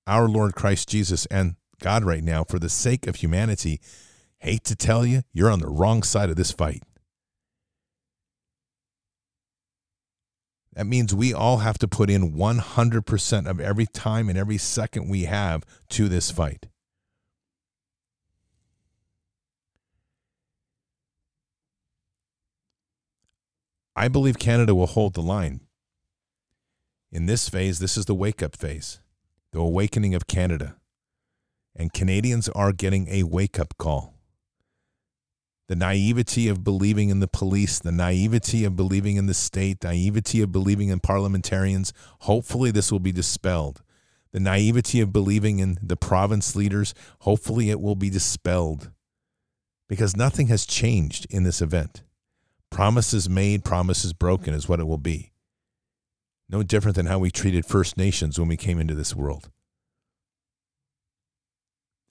our 0.06 0.28
Lord 0.28 0.56
Christ 0.56 0.90
Jesus 0.90 1.26
and 1.28 1.56
God 1.82 2.04
right 2.04 2.24
now 2.24 2.44
for 2.44 2.60
the 2.60 2.70
sake 2.70 3.08
of 3.08 3.16
humanity, 3.16 3.80
hate 4.40 4.66
to 4.66 4.76
tell 4.76 5.06
you, 5.06 5.22
you're 5.32 5.50
on 5.50 5.60
the 5.60 5.70
wrong 5.70 6.04
side 6.04 6.30
of 6.30 6.36
this 6.36 6.52
fight. 6.52 6.84
That 10.76 10.88
means 10.88 11.14
we 11.14 11.34
all 11.34 11.58
have 11.58 11.78
to 11.80 11.88
put 11.88 12.10
in 12.10 12.34
100% 12.34 13.48
of 13.48 13.60
every 13.60 13.86
time 13.86 14.28
and 14.28 14.38
every 14.38 14.58
second 14.58 15.08
we 15.08 15.26
have 15.26 15.64
to 15.90 16.10
this 16.10 16.32
fight. 16.32 16.68
I 23.96 24.08
believe 24.08 24.40
Canada 24.40 24.74
will 24.74 24.88
hold 24.88 25.14
the 25.14 25.22
line. 25.22 25.62
In 27.12 27.28
this 27.28 27.48
phase, 27.48 27.78
this 27.78 27.96
is 27.96 28.06
the 28.06 28.16
wake 28.16 28.42
up 28.42 28.56
phase, 28.56 29.00
the 29.52 29.60
awakening 29.60 30.16
of 30.16 30.26
Canada. 30.26 30.78
And 31.76 31.94
Canadians 31.94 32.50
are 32.50 32.72
getting 32.72 33.08
a 33.10 33.24
wake 33.24 33.60
up 33.60 33.78
call 33.78 34.13
the 35.68 35.76
naivety 35.76 36.48
of 36.48 36.64
believing 36.64 37.10
in 37.10 37.20
the 37.20 37.28
police, 37.28 37.80
the 37.80 37.92
naivety 37.92 38.66
of 38.66 38.76
believing 38.76 39.16
in 39.16 39.28
the 39.28 39.34
state, 39.34 39.84
naivety 39.84 40.42
of 40.42 40.52
believing 40.52 40.90
in 40.90 41.00
parliamentarians. 41.00 41.94
Hopefully, 42.22 42.72
this 42.72 42.92
will 42.92 43.00
be 43.00 43.12
dispelled. 43.12 43.82
The 44.34 44.40
naivety 44.40 45.00
of 45.00 45.14
believing 45.14 45.60
in 45.60 45.78
the 45.82 45.96
province 45.96 46.56
leaders, 46.56 46.94
hopefully, 47.20 47.70
it 47.70 47.80
will 47.80 47.96
be 47.96 48.10
dispelled 48.10 48.92
because 49.88 50.18
nothing 50.18 50.48
has 50.48 50.66
changed 50.66 51.28
in 51.30 51.44
this 51.44 51.62
event. 51.62 52.04
Promises 52.70 53.30
made, 53.30 53.64
promises 53.64 54.12
broken 54.12 54.54
is 54.54 54.68
what 54.68 54.80
it 54.80 54.88
will 54.88 54.98
be. 54.98 55.32
No 56.50 56.64
different 56.64 56.96
than 56.96 57.06
how 57.06 57.20
we 57.20 57.32
treated 57.32 57.66
First 57.66 57.98
Nations 57.98 58.40
when 58.40 58.48
we 58.48 58.58
came 58.58 58.80
into 58.80 58.96
this 58.96 59.16
world. 59.16 59.50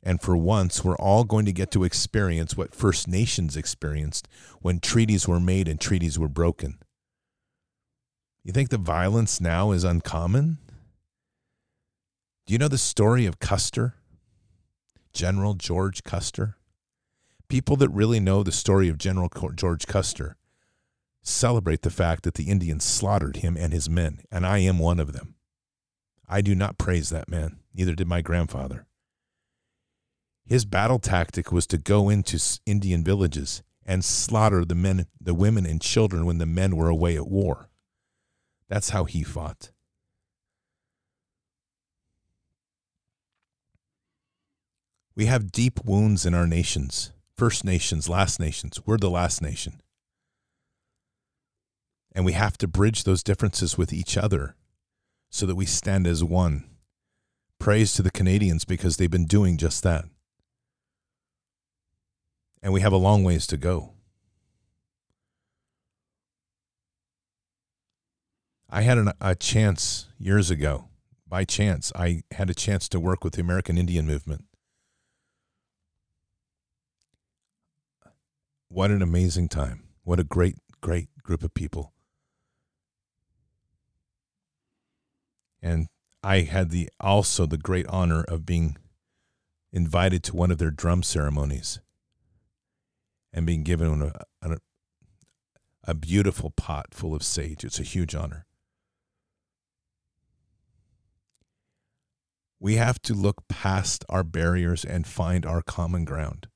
And 0.02 0.20
for 0.20 0.36
once, 0.36 0.84
we're 0.84 0.96
all 0.96 1.24
going 1.24 1.44
to 1.44 1.52
get 1.52 1.70
to 1.72 1.84
experience 1.84 2.56
what 2.56 2.74
First 2.74 3.06
Nations 3.06 3.56
experienced 3.56 4.26
when 4.60 4.80
treaties 4.80 5.28
were 5.28 5.38
made 5.38 5.68
and 5.68 5.80
treaties 5.80 6.18
were 6.18 6.28
broken. 6.28 6.78
You 8.42 8.52
think 8.52 8.70
the 8.70 8.78
violence 8.78 9.40
now 9.40 9.70
is 9.70 9.84
uncommon? 9.84 10.58
Do 12.46 12.52
you 12.52 12.58
know 12.58 12.68
the 12.68 12.78
story 12.78 13.26
of 13.26 13.38
Custer? 13.38 13.94
General 15.12 15.54
George 15.54 16.02
Custer? 16.02 16.56
People 17.48 17.76
that 17.76 17.90
really 17.90 18.18
know 18.18 18.42
the 18.42 18.50
story 18.50 18.88
of 18.88 18.98
General 18.98 19.28
George 19.54 19.86
Custer 19.86 20.36
celebrate 21.22 21.82
the 21.82 21.90
fact 21.90 22.24
that 22.24 22.34
the 22.34 22.50
Indians 22.50 22.82
slaughtered 22.82 23.36
him 23.36 23.56
and 23.56 23.72
his 23.72 23.88
men, 23.88 24.22
and 24.32 24.44
I 24.44 24.58
am 24.58 24.80
one 24.80 24.98
of 24.98 25.12
them. 25.12 25.36
I 26.28 26.40
do 26.40 26.56
not 26.56 26.78
praise 26.78 27.10
that 27.10 27.28
man, 27.28 27.60
neither 27.72 27.94
did 27.94 28.08
my 28.08 28.22
grandfather. 28.22 28.86
His 30.46 30.64
battle 30.64 30.98
tactic 30.98 31.52
was 31.52 31.66
to 31.68 31.78
go 31.78 32.08
into 32.08 32.38
Indian 32.66 33.04
villages 33.04 33.62
and 33.84 34.04
slaughter 34.04 34.64
the 34.64 34.74
men, 34.74 35.06
the 35.20 35.34
women 35.34 35.66
and 35.66 35.80
children 35.80 36.26
when 36.26 36.38
the 36.38 36.46
men 36.46 36.76
were 36.76 36.88
away 36.88 37.16
at 37.16 37.28
war. 37.28 37.68
That's 38.68 38.90
how 38.90 39.04
he 39.04 39.22
fought. 39.22 39.70
We 45.14 45.26
have 45.26 45.52
deep 45.52 45.84
wounds 45.84 46.24
in 46.24 46.34
our 46.34 46.46
nations. 46.46 47.12
First 47.36 47.64
Nations, 47.64 48.08
last 48.08 48.38
nations. 48.38 48.80
We're 48.86 48.98
the 48.98 49.10
last 49.10 49.42
nation. 49.42 49.80
And 52.14 52.24
we 52.24 52.32
have 52.32 52.56
to 52.58 52.68
bridge 52.68 53.04
those 53.04 53.22
differences 53.22 53.76
with 53.76 53.92
each 53.92 54.16
other 54.16 54.54
so 55.30 55.46
that 55.46 55.54
we 55.54 55.66
stand 55.66 56.06
as 56.06 56.22
one. 56.22 56.64
Praise 57.58 57.94
to 57.94 58.02
the 58.02 58.10
Canadians 58.10 58.64
because 58.64 58.96
they've 58.96 59.10
been 59.10 59.26
doing 59.26 59.56
just 59.56 59.82
that. 59.82 60.04
And 62.62 62.72
we 62.72 62.80
have 62.80 62.92
a 62.92 62.96
long 62.96 63.24
ways 63.24 63.46
to 63.48 63.56
go. 63.56 63.94
I 68.70 68.82
had 68.82 68.98
an, 68.98 69.12
a 69.20 69.34
chance 69.34 70.06
years 70.18 70.50
ago. 70.50 70.88
By 71.26 71.44
chance, 71.44 71.92
I 71.94 72.22
had 72.30 72.50
a 72.50 72.54
chance 72.54 72.88
to 72.90 73.00
work 73.00 73.24
with 73.24 73.34
the 73.34 73.40
American 73.40 73.76
Indian 73.76 74.06
movement. 74.06 74.44
What 78.68 78.90
an 78.90 79.02
amazing 79.02 79.48
time. 79.48 79.88
What 80.04 80.20
a 80.20 80.24
great, 80.24 80.56
great 80.80 81.08
group 81.22 81.42
of 81.42 81.52
people. 81.52 81.92
And 85.60 85.88
I 86.22 86.40
had 86.40 86.70
the 86.70 86.88
also 87.00 87.46
the 87.46 87.58
great 87.58 87.86
honor 87.88 88.24
of 88.24 88.46
being 88.46 88.76
invited 89.72 90.22
to 90.24 90.36
one 90.36 90.50
of 90.50 90.58
their 90.58 90.70
drum 90.70 91.02
ceremonies 91.02 91.80
and 93.32 93.46
being 93.46 93.62
given 93.62 94.02
a, 94.02 94.12
a, 94.42 94.56
a 95.84 95.94
beautiful 95.94 96.50
pot 96.50 96.88
full 96.92 97.14
of 97.14 97.22
sage. 97.22 97.64
It's 97.64 97.80
a 97.80 97.84
huge 97.84 98.14
honor. 98.14 98.46
We 102.60 102.76
have 102.76 103.02
to 103.02 103.14
look 103.14 103.48
past 103.48 104.04
our 104.08 104.22
barriers 104.22 104.84
and 104.84 105.06
find 105.06 105.44
our 105.44 105.62
common 105.62 106.04
ground. 106.04 106.46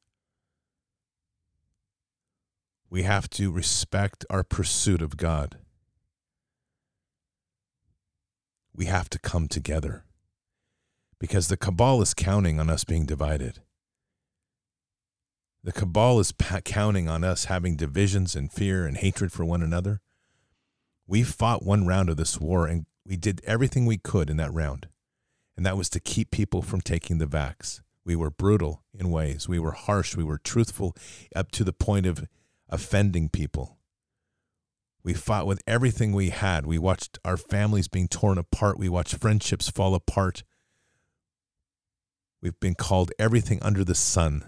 We 2.88 3.02
have 3.02 3.28
to 3.30 3.50
respect 3.50 4.24
our 4.30 4.44
pursuit 4.44 5.02
of 5.02 5.16
God. 5.16 5.58
We 8.72 8.84
have 8.84 9.10
to 9.10 9.18
come 9.18 9.48
together 9.48 10.04
because 11.18 11.48
the 11.48 11.56
cabal 11.56 12.02
is 12.02 12.14
counting 12.14 12.60
on 12.60 12.70
us 12.70 12.84
being 12.84 13.06
divided. 13.06 13.60
The 15.66 15.72
cabal 15.72 16.20
is 16.20 16.30
pa- 16.30 16.60
counting 16.60 17.08
on 17.08 17.24
us 17.24 17.46
having 17.46 17.74
divisions 17.74 18.36
and 18.36 18.52
fear 18.52 18.86
and 18.86 18.96
hatred 18.96 19.32
for 19.32 19.44
one 19.44 19.64
another. 19.64 20.00
We 21.08 21.24
fought 21.24 21.64
one 21.64 21.84
round 21.84 22.08
of 22.08 22.16
this 22.16 22.40
war 22.40 22.68
and 22.68 22.86
we 23.04 23.16
did 23.16 23.40
everything 23.44 23.84
we 23.84 23.98
could 23.98 24.30
in 24.30 24.36
that 24.36 24.54
round. 24.54 24.86
And 25.56 25.66
that 25.66 25.76
was 25.76 25.90
to 25.90 25.98
keep 25.98 26.30
people 26.30 26.62
from 26.62 26.82
taking 26.82 27.18
the 27.18 27.26
vax. 27.26 27.80
We 28.04 28.14
were 28.14 28.30
brutal 28.30 28.84
in 28.94 29.10
ways. 29.10 29.48
We 29.48 29.58
were 29.58 29.72
harsh. 29.72 30.14
We 30.14 30.22
were 30.22 30.38
truthful 30.38 30.94
up 31.34 31.50
to 31.50 31.64
the 31.64 31.72
point 31.72 32.06
of 32.06 32.28
offending 32.68 33.28
people. 33.28 33.76
We 35.02 35.14
fought 35.14 35.48
with 35.48 35.64
everything 35.66 36.12
we 36.12 36.30
had. 36.30 36.64
We 36.64 36.78
watched 36.78 37.18
our 37.24 37.36
families 37.36 37.88
being 37.88 38.06
torn 38.06 38.38
apart. 38.38 38.78
We 38.78 38.88
watched 38.88 39.16
friendships 39.16 39.68
fall 39.68 39.96
apart. 39.96 40.44
We've 42.40 42.60
been 42.60 42.76
called 42.76 43.10
everything 43.18 43.58
under 43.62 43.82
the 43.82 43.96
sun. 43.96 44.44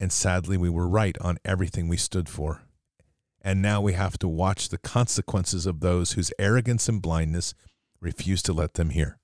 And 0.00 0.12
sadly, 0.12 0.56
we 0.56 0.68
were 0.68 0.88
right 0.88 1.16
on 1.20 1.38
everything 1.44 1.88
we 1.88 1.96
stood 1.96 2.28
for. 2.28 2.62
And 3.40 3.60
now 3.60 3.80
we 3.80 3.92
have 3.92 4.18
to 4.18 4.28
watch 4.28 4.68
the 4.68 4.78
consequences 4.78 5.66
of 5.66 5.80
those 5.80 6.12
whose 6.12 6.32
arrogance 6.38 6.88
and 6.88 7.00
blindness 7.02 7.54
refuse 8.00 8.42
to 8.42 8.52
let 8.52 8.74
them 8.74 8.90
hear. 8.90 9.18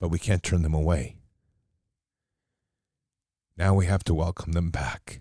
But 0.00 0.08
we 0.08 0.18
can't 0.18 0.42
turn 0.42 0.62
them 0.62 0.74
away. 0.74 1.16
Now 3.56 3.74
we 3.74 3.86
have 3.86 4.04
to 4.04 4.14
welcome 4.14 4.52
them 4.52 4.70
back. 4.70 5.20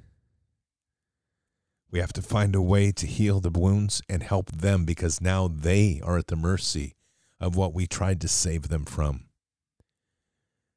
We 1.90 2.00
have 2.00 2.14
to 2.14 2.22
find 2.22 2.54
a 2.56 2.62
way 2.62 2.92
to 2.92 3.08
heal 3.08 3.40
the 3.40 3.50
wounds 3.50 4.02
and 4.10 4.22
help 4.22 4.52
them 4.52 4.84
because 4.84 5.22
now 5.22 5.48
they 5.48 6.02
are 6.04 6.18
at 6.18 6.28
the 6.28 6.36
mercy 6.36 6.96
of 7.40 7.56
what 7.56 7.74
we 7.74 7.88
tried 7.88 8.20
to 8.22 8.28
save 8.28 8.68
them 8.68 8.86
from. 8.86 9.26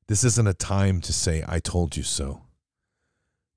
This 0.07 0.23
isn't 0.25 0.47
a 0.47 0.55
time 0.55 1.01
to 1.03 1.13
say, 1.13 1.45
I 1.47 1.59
told 1.59 1.97
you 1.97 2.03
so. 2.03 2.43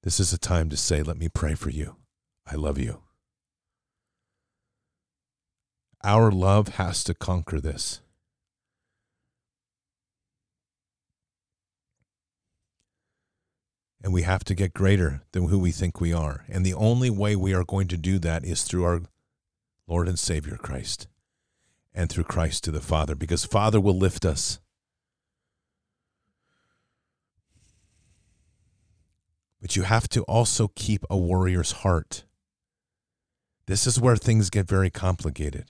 This 0.04 0.20
is 0.20 0.34
a 0.34 0.38
time 0.38 0.70
to 0.70 0.78
say, 0.78 1.04
Let 1.04 1.18
me 1.18 1.30
pray 1.30 1.54
for 1.54 1.70
you. 1.70 1.98
I 2.46 2.56
love 2.56 2.80
you. 2.80 3.02
Our 6.04 6.32
love 6.32 6.70
has 6.70 7.04
to 7.04 7.14
conquer 7.14 7.60
this. 7.60 8.02
And 14.04 14.12
we 14.12 14.24
have 14.24 14.44
to 14.46 14.56
get 14.56 14.74
greater 14.74 15.22
than 15.32 15.48
who 15.48 15.60
we 15.60 15.70
think 15.70 16.02
we 16.02 16.12
are. 16.12 16.44
And 16.50 16.66
the 16.66 16.74
only 16.74 17.12
way 17.12 17.36
we 17.36 17.54
are 17.54 17.64
going 17.64 17.88
to 17.90 17.98
do 17.98 18.18
that 18.20 18.44
is 18.44 18.64
through 18.64 18.84
our 18.84 19.02
Lord 19.88 20.08
and 20.08 20.18
Savior 20.18 20.58
Christ 20.58 21.08
and 21.94 22.10
through 22.10 22.24
Christ 22.24 22.64
to 22.64 22.72
the 22.72 22.80
Father, 22.80 23.14
because 23.14 23.46
Father 23.46 23.80
will 23.80 23.98
lift 23.98 24.26
us. 24.26 24.60
But 29.62 29.76
you 29.76 29.84
have 29.84 30.10
to 30.10 30.24
also 30.24 30.70
keep 30.76 31.06
a 31.10 31.18
warrior's 31.18 31.72
heart. 31.72 32.26
This 33.68 33.86
is 33.86 34.00
where 34.00 34.18
things 34.18 34.50
get 34.50 34.68
very 34.68 34.90
complicated 34.90 35.66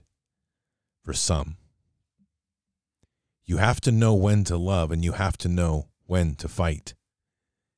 for 1.03 1.13
some. 1.13 1.57
You 3.43 3.57
have 3.57 3.81
to 3.81 3.91
know 3.91 4.13
when 4.13 4.45
to 4.45 4.55
love 4.55 4.91
and 4.91 5.03
you 5.03 5.11
have 5.11 5.37
to 5.39 5.49
know 5.49 5.89
when 6.05 6.35
to 6.35 6.47
fight. 6.47 6.93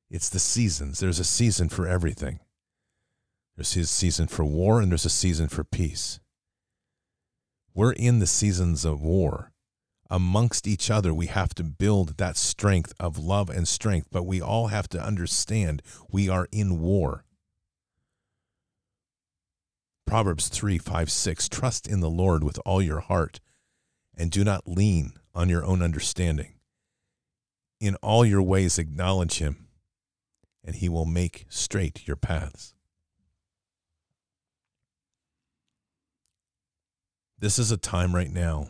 It's 0.08 0.28
the 0.28 0.38
seasons. 0.38 1.00
There's 1.00 1.18
a 1.18 1.24
season 1.24 1.68
for 1.68 1.88
everything. 1.88 2.38
There's 3.56 3.76
a 3.76 3.84
season 3.84 4.28
for 4.28 4.44
war 4.44 4.80
and 4.80 4.92
there's 4.92 5.04
a 5.04 5.10
season 5.10 5.48
for 5.48 5.64
peace. 5.64 6.20
We're 7.74 7.92
in 7.92 8.20
the 8.20 8.26
seasons 8.26 8.84
of 8.84 9.02
war 9.02 9.52
amongst 10.10 10.66
each 10.66 10.90
other, 10.90 11.14
we 11.14 11.26
have 11.26 11.54
to 11.54 11.64
build 11.64 12.18
that 12.18 12.36
strength 12.36 12.92
of 13.00 13.18
love 13.18 13.50
and 13.50 13.66
strength, 13.66 14.08
but 14.10 14.24
we 14.24 14.40
all 14.40 14.68
have 14.68 14.88
to 14.88 15.02
understand 15.02 15.82
we 16.10 16.28
are 16.28 16.48
in 16.52 16.80
war. 16.80 17.24
Proverbs 20.06 20.48
3 20.48 20.78
5 20.78 21.10
6 21.10 21.48
Trust 21.48 21.86
in 21.86 22.00
the 22.00 22.10
Lord 22.10 22.44
with 22.44 22.58
all 22.66 22.82
your 22.82 23.00
heart 23.00 23.40
and 24.16 24.30
do 24.30 24.44
not 24.44 24.68
lean 24.68 25.14
on 25.34 25.48
your 25.48 25.64
own 25.64 25.82
understanding. 25.82 26.54
In 27.80 27.96
all 27.96 28.24
your 28.24 28.42
ways, 28.42 28.78
acknowledge 28.78 29.38
him, 29.38 29.66
and 30.62 30.76
he 30.76 30.88
will 30.88 31.06
make 31.06 31.46
straight 31.48 32.06
your 32.06 32.16
paths. 32.16 32.74
This 37.38 37.58
is 37.58 37.70
a 37.70 37.76
time 37.76 38.14
right 38.14 38.30
now 38.30 38.68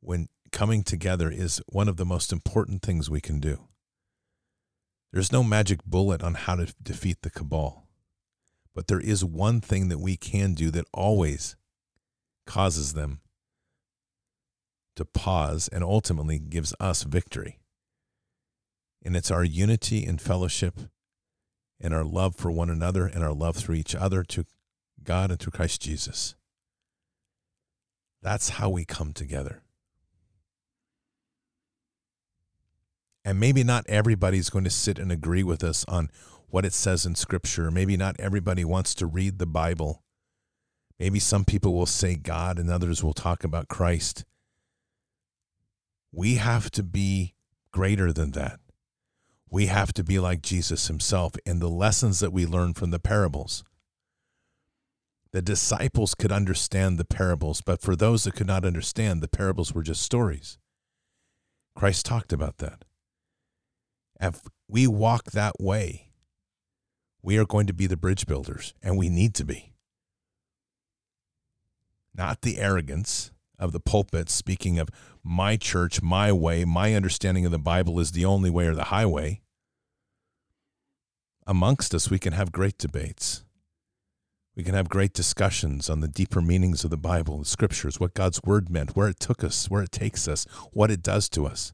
when 0.00 0.28
coming 0.52 0.82
together 0.82 1.30
is 1.30 1.62
one 1.66 1.88
of 1.88 1.96
the 1.96 2.04
most 2.04 2.32
important 2.32 2.82
things 2.82 3.08
we 3.08 3.20
can 3.20 3.40
do. 3.40 3.68
There's 5.12 5.32
no 5.32 5.42
magic 5.42 5.84
bullet 5.84 6.22
on 6.22 6.34
how 6.34 6.56
to 6.56 6.72
defeat 6.82 7.22
the 7.22 7.30
cabal, 7.30 7.88
but 8.74 8.86
there 8.86 9.00
is 9.00 9.24
one 9.24 9.60
thing 9.60 9.88
that 9.88 9.98
we 9.98 10.16
can 10.16 10.54
do 10.54 10.70
that 10.70 10.86
always 10.92 11.56
causes 12.46 12.94
them 12.94 13.20
to 14.96 15.04
pause 15.04 15.68
and 15.72 15.82
ultimately 15.82 16.38
gives 16.38 16.74
us 16.78 17.02
victory. 17.02 17.58
And 19.02 19.16
it's 19.16 19.30
our 19.30 19.44
unity 19.44 20.04
and 20.04 20.20
fellowship 20.20 20.78
and 21.80 21.94
our 21.94 22.04
love 22.04 22.36
for 22.36 22.50
one 22.50 22.68
another 22.68 23.06
and 23.06 23.24
our 23.24 23.32
love 23.32 23.56
through 23.56 23.76
each 23.76 23.94
other 23.94 24.22
to 24.24 24.44
God 25.02 25.30
and 25.30 25.40
through 25.40 25.52
Christ 25.52 25.80
Jesus. 25.80 26.34
That's 28.22 28.50
how 28.50 28.68
we 28.68 28.84
come 28.84 29.12
together. 29.12 29.62
And 33.24 33.38
maybe 33.38 33.62
not 33.62 33.84
everybody's 33.88 34.50
going 34.50 34.64
to 34.64 34.70
sit 34.70 34.98
and 34.98 35.12
agree 35.12 35.42
with 35.42 35.62
us 35.62 35.84
on 35.86 36.10
what 36.48 36.64
it 36.64 36.72
says 36.72 37.06
in 37.06 37.14
Scripture. 37.14 37.70
Maybe 37.70 37.96
not 37.96 38.18
everybody 38.18 38.64
wants 38.64 38.94
to 38.96 39.06
read 39.06 39.38
the 39.38 39.46
Bible. 39.46 40.02
Maybe 40.98 41.18
some 41.18 41.44
people 41.44 41.74
will 41.74 41.86
say 41.86 42.16
God 42.16 42.58
and 42.58 42.70
others 42.70 43.02
will 43.02 43.14
talk 43.14 43.44
about 43.44 43.68
Christ. 43.68 44.24
We 46.12 46.34
have 46.36 46.70
to 46.72 46.82
be 46.82 47.34
greater 47.72 48.12
than 48.12 48.32
that. 48.32 48.60
We 49.48 49.66
have 49.66 49.92
to 49.94 50.04
be 50.04 50.18
like 50.18 50.42
Jesus 50.42 50.86
himself 50.86 51.34
and 51.46 51.60
the 51.60 51.68
lessons 51.68 52.20
that 52.20 52.32
we 52.32 52.46
learn 52.46 52.74
from 52.74 52.90
the 52.90 52.98
parables. 52.98 53.64
The 55.32 55.42
disciples 55.42 56.14
could 56.14 56.32
understand 56.32 56.98
the 56.98 57.04
parables, 57.04 57.60
but 57.60 57.80
for 57.80 57.94
those 57.94 58.24
that 58.24 58.34
could 58.34 58.46
not 58.46 58.64
understand, 58.64 59.22
the 59.22 59.28
parables 59.28 59.72
were 59.72 59.82
just 59.82 60.02
stories. 60.02 60.58
Christ 61.74 62.04
talked 62.04 62.32
about 62.32 62.58
that. 62.58 62.84
If 64.20 64.42
we 64.68 64.86
walk 64.86 65.30
that 65.30 65.58
way, 65.58 66.10
we 67.22 67.38
are 67.38 67.46
going 67.46 67.66
to 67.66 67.72
be 67.72 67.86
the 67.86 67.96
bridge 67.96 68.26
builders, 68.26 68.74
and 68.82 68.98
we 68.98 69.08
need 69.08 69.34
to 69.36 69.44
be. 69.44 69.72
Not 72.14 72.42
the 72.42 72.58
arrogance 72.58 73.30
of 73.58 73.72
the 73.72 73.80
pulpit 73.80 74.28
speaking 74.28 74.78
of 74.78 74.88
my 75.22 75.56
church, 75.56 76.02
my 76.02 76.32
way, 76.32 76.64
my 76.64 76.94
understanding 76.94 77.46
of 77.46 77.52
the 77.52 77.58
Bible 77.58 77.98
is 77.98 78.12
the 78.12 78.24
only 78.24 78.50
way 78.50 78.66
or 78.66 78.74
the 78.74 78.84
highway. 78.84 79.40
Amongst 81.46 81.94
us, 81.94 82.10
we 82.10 82.18
can 82.18 82.32
have 82.32 82.52
great 82.52 82.78
debates. 82.78 83.44
We 84.54 84.64
can 84.64 84.74
have 84.74 84.88
great 84.88 85.14
discussions 85.14 85.88
on 85.88 86.00
the 86.00 86.08
deeper 86.08 86.42
meanings 86.42 86.84
of 86.84 86.90
the 86.90 86.98
Bible, 86.98 87.38
the 87.38 87.44
scriptures, 87.44 87.98
what 87.98 88.14
God's 88.14 88.42
word 88.42 88.68
meant, 88.68 88.96
where 88.96 89.08
it 89.08 89.20
took 89.20 89.42
us, 89.42 89.70
where 89.70 89.82
it 89.82 89.92
takes 89.92 90.28
us, 90.28 90.44
what 90.72 90.90
it 90.90 91.02
does 91.02 91.28
to 91.30 91.46
us. 91.46 91.72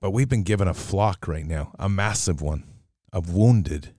But 0.00 0.12
we've 0.12 0.28
been 0.28 0.44
given 0.44 0.68
a 0.68 0.74
flock 0.74 1.26
right 1.26 1.46
now, 1.46 1.74
a 1.78 1.88
massive 1.88 2.40
one, 2.40 2.64
of 3.12 3.32
wounded, 3.32 3.94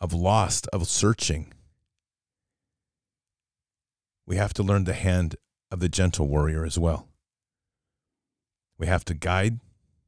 of 0.00 0.12
lost, 0.12 0.66
of 0.72 0.86
searching. 0.86 1.52
We 4.26 4.36
have 4.36 4.54
to 4.54 4.62
learn 4.62 4.84
the 4.84 4.94
hand 4.94 5.36
of 5.70 5.80
the 5.80 5.88
gentle 5.88 6.28
warrior 6.28 6.64
as 6.64 6.78
well. 6.78 7.08
We 8.78 8.86
have 8.86 9.04
to 9.06 9.14
guide, 9.14 9.60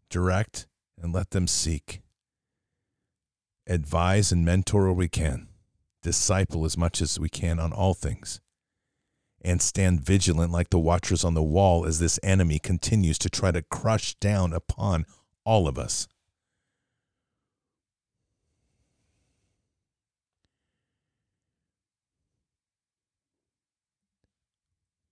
direct, 0.08 0.66
and 1.00 1.12
let 1.12 1.30
them 1.30 1.46
seek 1.46 2.00
advise 3.66 4.30
and 4.30 4.44
mentor 4.44 4.84
where 4.84 4.92
we 4.92 5.08
can, 5.08 5.48
disciple 6.02 6.64
as 6.64 6.76
much 6.76 7.00
as 7.00 7.18
we 7.18 7.28
can 7.28 7.58
on 7.58 7.72
all 7.72 7.94
things, 7.94 8.40
and 9.44 9.60
stand 9.60 10.00
vigilant 10.00 10.50
like 10.50 10.70
the 10.70 10.78
watchers 10.78 11.22
on 11.22 11.34
the 11.34 11.42
wall 11.42 11.84
as 11.84 11.98
this 11.98 12.18
enemy 12.22 12.58
continues 12.58 13.18
to 13.18 13.28
try 13.28 13.50
to 13.50 13.62
crush 13.62 14.14
down 14.14 14.52
upon 14.54 15.04
all 15.44 15.68
of 15.68 15.78
us. 15.78 16.08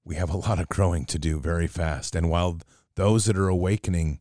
We 0.05 0.17
have 0.17 0.31
a 0.31 0.37
lot 0.37 0.59
of 0.59 0.69
growing 0.69 1.05
to 1.07 1.19
do 1.19 1.39
very 1.39 1.69
fast. 1.69 2.17
And 2.17 2.29
while 2.29 2.59
those 2.97 3.27
that 3.27 3.37
are 3.37 3.49
awakening 3.49 4.21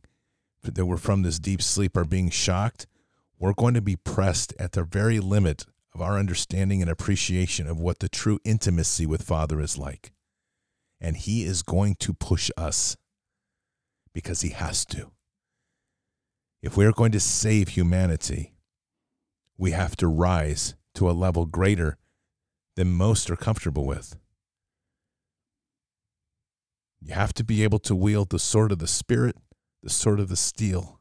that 0.62 0.86
were 0.86 0.96
from 0.96 1.22
this 1.22 1.38
deep 1.38 1.60
sleep 1.60 1.96
are 1.96 2.04
being 2.04 2.30
shocked, 2.30 2.86
we're 3.38 3.52
going 3.52 3.74
to 3.74 3.80
be 3.80 3.96
pressed 3.96 4.54
at 4.58 4.72
the 4.72 4.84
very 4.84 5.18
limit 5.18 5.66
of 5.94 6.00
our 6.00 6.18
understanding 6.18 6.80
and 6.80 6.90
appreciation 6.90 7.66
of 7.66 7.78
what 7.78 7.98
the 7.98 8.08
true 8.08 8.38
intimacy 8.44 9.06
with 9.06 9.22
Father 9.22 9.60
is 9.60 9.76
like. 9.76 10.12
And 11.00 11.16
He 11.16 11.44
is 11.44 11.62
going 11.62 11.96
to 11.96 12.14
push 12.14 12.50
us 12.56 12.96
because 14.14 14.40
He 14.40 14.50
has 14.50 14.84
to. 14.86 15.10
If 16.62 16.76
we 16.76 16.86
are 16.86 16.92
going 16.92 17.12
to 17.12 17.20
save 17.20 17.68
humanity, 17.68 18.54
we 19.58 19.72
have 19.72 19.96
to 19.96 20.06
rise 20.06 20.74
to 20.94 21.10
a 21.10 21.12
level 21.12 21.44
greater 21.46 21.98
than 22.76 22.92
most 22.92 23.30
are 23.30 23.36
comfortable 23.36 23.84
with. 23.84 24.16
You 27.00 27.14
have 27.14 27.34
to 27.34 27.44
be 27.44 27.64
able 27.64 27.80
to 27.80 27.96
wield 27.96 28.30
the 28.30 28.38
sword 28.38 28.70
of 28.70 28.78
the 28.78 28.86
Spirit, 28.86 29.36
the 29.82 29.90
sword 29.90 30.20
of 30.20 30.28
the 30.28 30.36
steel, 30.36 31.00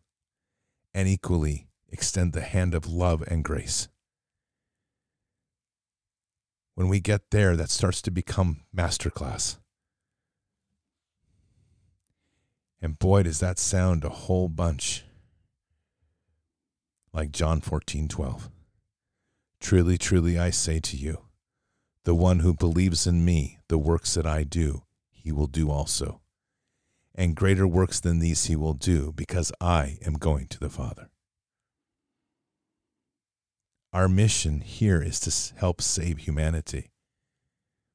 and 0.93 1.07
equally 1.07 1.67
extend 1.89 2.33
the 2.33 2.41
hand 2.41 2.73
of 2.73 2.87
love 2.87 3.23
and 3.27 3.43
grace. 3.43 3.87
When 6.75 6.87
we 6.87 6.99
get 6.99 7.31
there, 7.31 7.55
that 7.55 7.69
starts 7.69 8.01
to 8.03 8.11
become 8.11 8.61
masterclass. 8.75 9.57
And 12.81 12.97
boy, 12.97 13.23
does 13.23 13.39
that 13.39 13.59
sound 13.59 14.03
a 14.03 14.09
whole 14.09 14.49
bunch 14.49 15.03
like 17.13 17.31
John 17.31 17.61
14, 17.61 18.07
12. 18.07 18.49
Truly, 19.59 19.97
truly, 19.97 20.39
I 20.39 20.49
say 20.49 20.79
to 20.79 20.97
you, 20.97 21.25
the 22.03 22.15
one 22.15 22.39
who 22.39 22.53
believes 22.53 23.05
in 23.05 23.23
me, 23.23 23.59
the 23.67 23.77
works 23.77 24.13
that 24.15 24.25
I 24.25 24.43
do, 24.43 24.83
he 25.11 25.31
will 25.31 25.47
do 25.47 25.69
also. 25.69 26.21
And 27.13 27.35
greater 27.35 27.67
works 27.67 27.99
than 27.99 28.19
these 28.19 28.45
he 28.45 28.55
will 28.55 28.73
do, 28.73 29.11
because 29.15 29.51
I 29.59 29.99
am 30.05 30.13
going 30.13 30.47
to 30.47 30.59
the 30.59 30.69
Father. 30.69 31.10
Our 33.93 34.07
mission 34.07 34.61
here 34.61 35.01
is 35.01 35.19
to 35.21 35.59
help 35.59 35.81
save 35.81 36.19
humanity. 36.19 36.91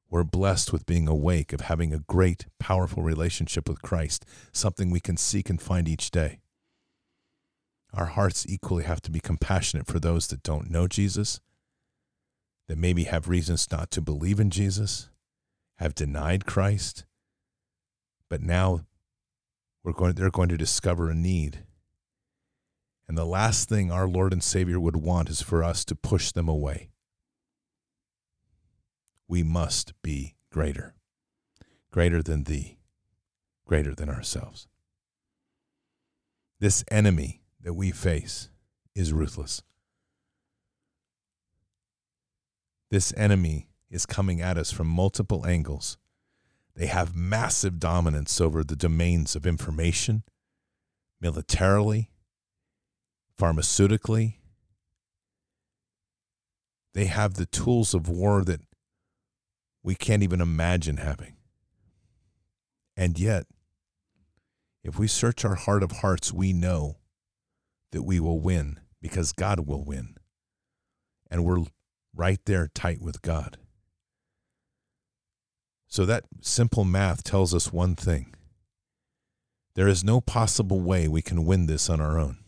We're 0.09 0.23
blessed 0.23 0.71
with 0.71 0.85
being 0.85 1.07
awake, 1.07 1.51
of 1.53 1.61
having 1.61 1.91
a 1.91 1.99
great, 1.99 2.45
powerful 2.59 3.01
relationship 3.01 3.67
with 3.67 3.81
Christ, 3.81 4.23
something 4.51 4.89
we 4.89 4.99
can 4.99 5.17
seek 5.17 5.49
and 5.49 5.61
find 5.61 5.87
each 5.87 6.11
day. 6.11 6.39
Our 7.93 8.05
hearts 8.05 8.45
equally 8.47 8.83
have 8.83 9.01
to 9.01 9.11
be 9.11 9.19
compassionate 9.19 9.87
for 9.87 9.99
those 9.99 10.27
that 10.27 10.43
don't 10.43 10.69
know 10.69 10.87
Jesus, 10.87 11.39
that 12.67 12.77
maybe 12.77 13.05
have 13.05 13.27
reasons 13.27 13.67
not 13.71 13.89
to 13.91 14.01
believe 14.01 14.39
in 14.39 14.51
Jesus, 14.51 15.09
have 15.77 15.95
denied 15.95 16.45
Christ, 16.45 17.05
but 18.29 18.41
now 18.41 18.85
we're 19.83 19.93
going, 19.93 20.13
they're 20.13 20.29
going 20.29 20.49
to 20.49 20.57
discover 20.57 21.09
a 21.09 21.15
need 21.15 21.63
and 23.07 23.17
the 23.17 23.25
last 23.25 23.69
thing 23.69 23.91
our 23.91 24.07
Lord 24.07 24.33
and 24.33 24.43
Savior 24.43 24.79
would 24.79 24.97
want 24.97 25.29
is 25.29 25.41
for 25.41 25.63
us 25.63 25.85
to 25.85 25.95
push 25.95 26.31
them 26.31 26.49
away. 26.49 26.89
We 29.27 29.43
must 29.43 29.93
be 30.01 30.35
greater, 30.51 30.95
greater 31.91 32.21
than 32.21 32.43
thee, 32.43 32.79
greater 33.65 33.95
than 33.95 34.09
ourselves. 34.09 34.67
This 36.59 36.83
enemy 36.89 37.41
that 37.61 37.73
we 37.73 37.91
face 37.91 38.49
is 38.95 39.13
ruthless. 39.13 39.61
This 42.89 43.13
enemy 43.15 43.67
is 43.89 44.05
coming 44.05 44.41
at 44.41 44.57
us 44.57 44.71
from 44.71 44.87
multiple 44.87 45.45
angles. 45.45 45.97
They 46.75 46.87
have 46.87 47.15
massive 47.15 47.79
dominance 47.79 48.39
over 48.39 48.63
the 48.63 48.75
domains 48.75 49.35
of 49.35 49.45
information, 49.45 50.23
militarily, 51.19 52.09
pharmaceutically. 53.39 54.35
They 56.93 57.05
have 57.05 57.35
the 57.35 57.45
tools 57.45 57.93
of 57.93 58.09
war 58.09 58.43
that 58.43 58.61
we 59.83 59.95
can't 59.95 60.23
even 60.23 60.41
imagine 60.41 60.97
having. 60.97 61.35
And 62.95 63.19
yet, 63.19 63.45
if 64.83 64.97
we 64.97 65.07
search 65.07 65.45
our 65.45 65.55
heart 65.55 65.83
of 65.83 65.91
hearts, 65.91 66.33
we 66.33 66.53
know 66.53 66.97
that 67.91 68.03
we 68.03 68.19
will 68.19 68.39
win 68.39 68.79
because 69.01 69.31
God 69.31 69.67
will 69.67 69.83
win. 69.83 70.15
And 71.29 71.45
we're 71.45 71.65
right 72.15 72.39
there 72.45 72.69
tight 72.73 73.01
with 73.01 73.21
God. 73.21 73.57
So 75.87 76.05
that 76.05 76.25
simple 76.41 76.83
math 76.83 77.23
tells 77.23 77.53
us 77.53 77.71
one 77.71 77.95
thing 77.95 78.33
there 79.75 79.87
is 79.87 80.03
no 80.03 80.19
possible 80.19 80.81
way 80.81 81.07
we 81.07 81.21
can 81.21 81.45
win 81.45 81.67
this 81.67 81.89
on 81.89 82.01
our 82.01 82.19
own 82.19 82.39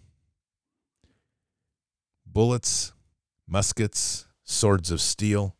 bullets, 2.32 2.94
muskets, 3.48 4.28
swords 4.44 4.92
of 4.92 5.02
steel. 5.02 5.56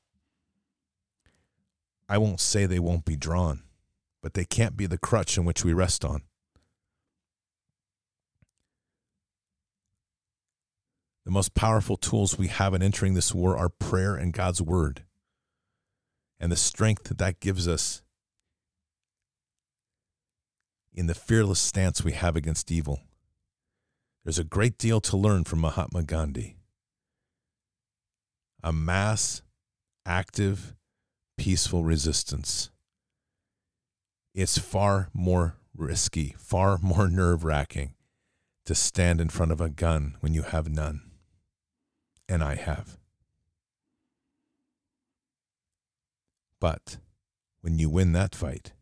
I 2.08 2.18
won't 2.18 2.40
say 2.40 2.66
they 2.66 2.80
won't 2.80 3.06
be 3.06 3.16
drawn, 3.16 3.64
but 4.22 4.34
they 4.34 4.46
can't 4.46 4.78
be 4.78 4.86
the 4.86 4.98
crutch 4.98 5.38
in 5.38 5.46
which 5.46 5.64
we 5.64 5.74
rest 5.74 6.06
on. 6.06 6.24
The 11.26 11.32
most 11.32 11.54
powerful 11.54 11.98
tools 11.98 12.38
we 12.38 12.48
have 12.48 12.74
in 12.74 12.82
entering 12.82 13.14
this 13.14 13.34
war 13.34 13.56
are 13.58 13.70
prayer 13.70 14.16
and 14.16 14.34
God's 14.34 14.62
word, 14.62 15.04
and 16.40 16.52
the 16.52 16.56
strength 16.56 17.04
that 17.06 17.20
that 17.20 17.40
gives 17.40 17.68
us 17.68 18.02
in 20.94 21.06
the 21.06 21.14
fearless 21.14 21.60
stance 21.60 22.04
we 22.04 22.14
have 22.14 22.36
against 22.36 22.72
evil. 22.72 23.02
There's 24.24 24.40
a 24.40 24.44
great 24.44 24.78
deal 24.78 25.00
to 25.02 25.18
learn 25.18 25.44
from 25.44 25.62
Mahatma 25.62 26.04
Gandhi 26.04 26.59
a 28.64 28.74
mass, 28.74 29.42
active, 30.06 30.76
peaceful 31.38 31.84
resistance. 31.84 32.70
It's 34.34 34.58
far 34.58 35.10
more 35.14 35.56
risky, 35.76 36.36
far 36.38 36.78
more 36.82 37.08
nerve 37.12 37.44
wracking 37.44 37.94
to 38.66 38.76
stand 38.76 39.20
in 39.20 39.30
front 39.30 39.52
of 39.52 39.62
a 39.62 39.70
gun 39.70 40.16
when 40.20 40.34
you 40.34 40.44
have 40.44 40.70
none. 40.70 41.02
And 42.28 42.44
I 42.44 42.56
have. 42.56 42.98
But 46.60 46.98
when 47.62 47.80
you 47.80 47.90
win 47.90 48.12
that 48.12 48.36
fight, 48.36 48.74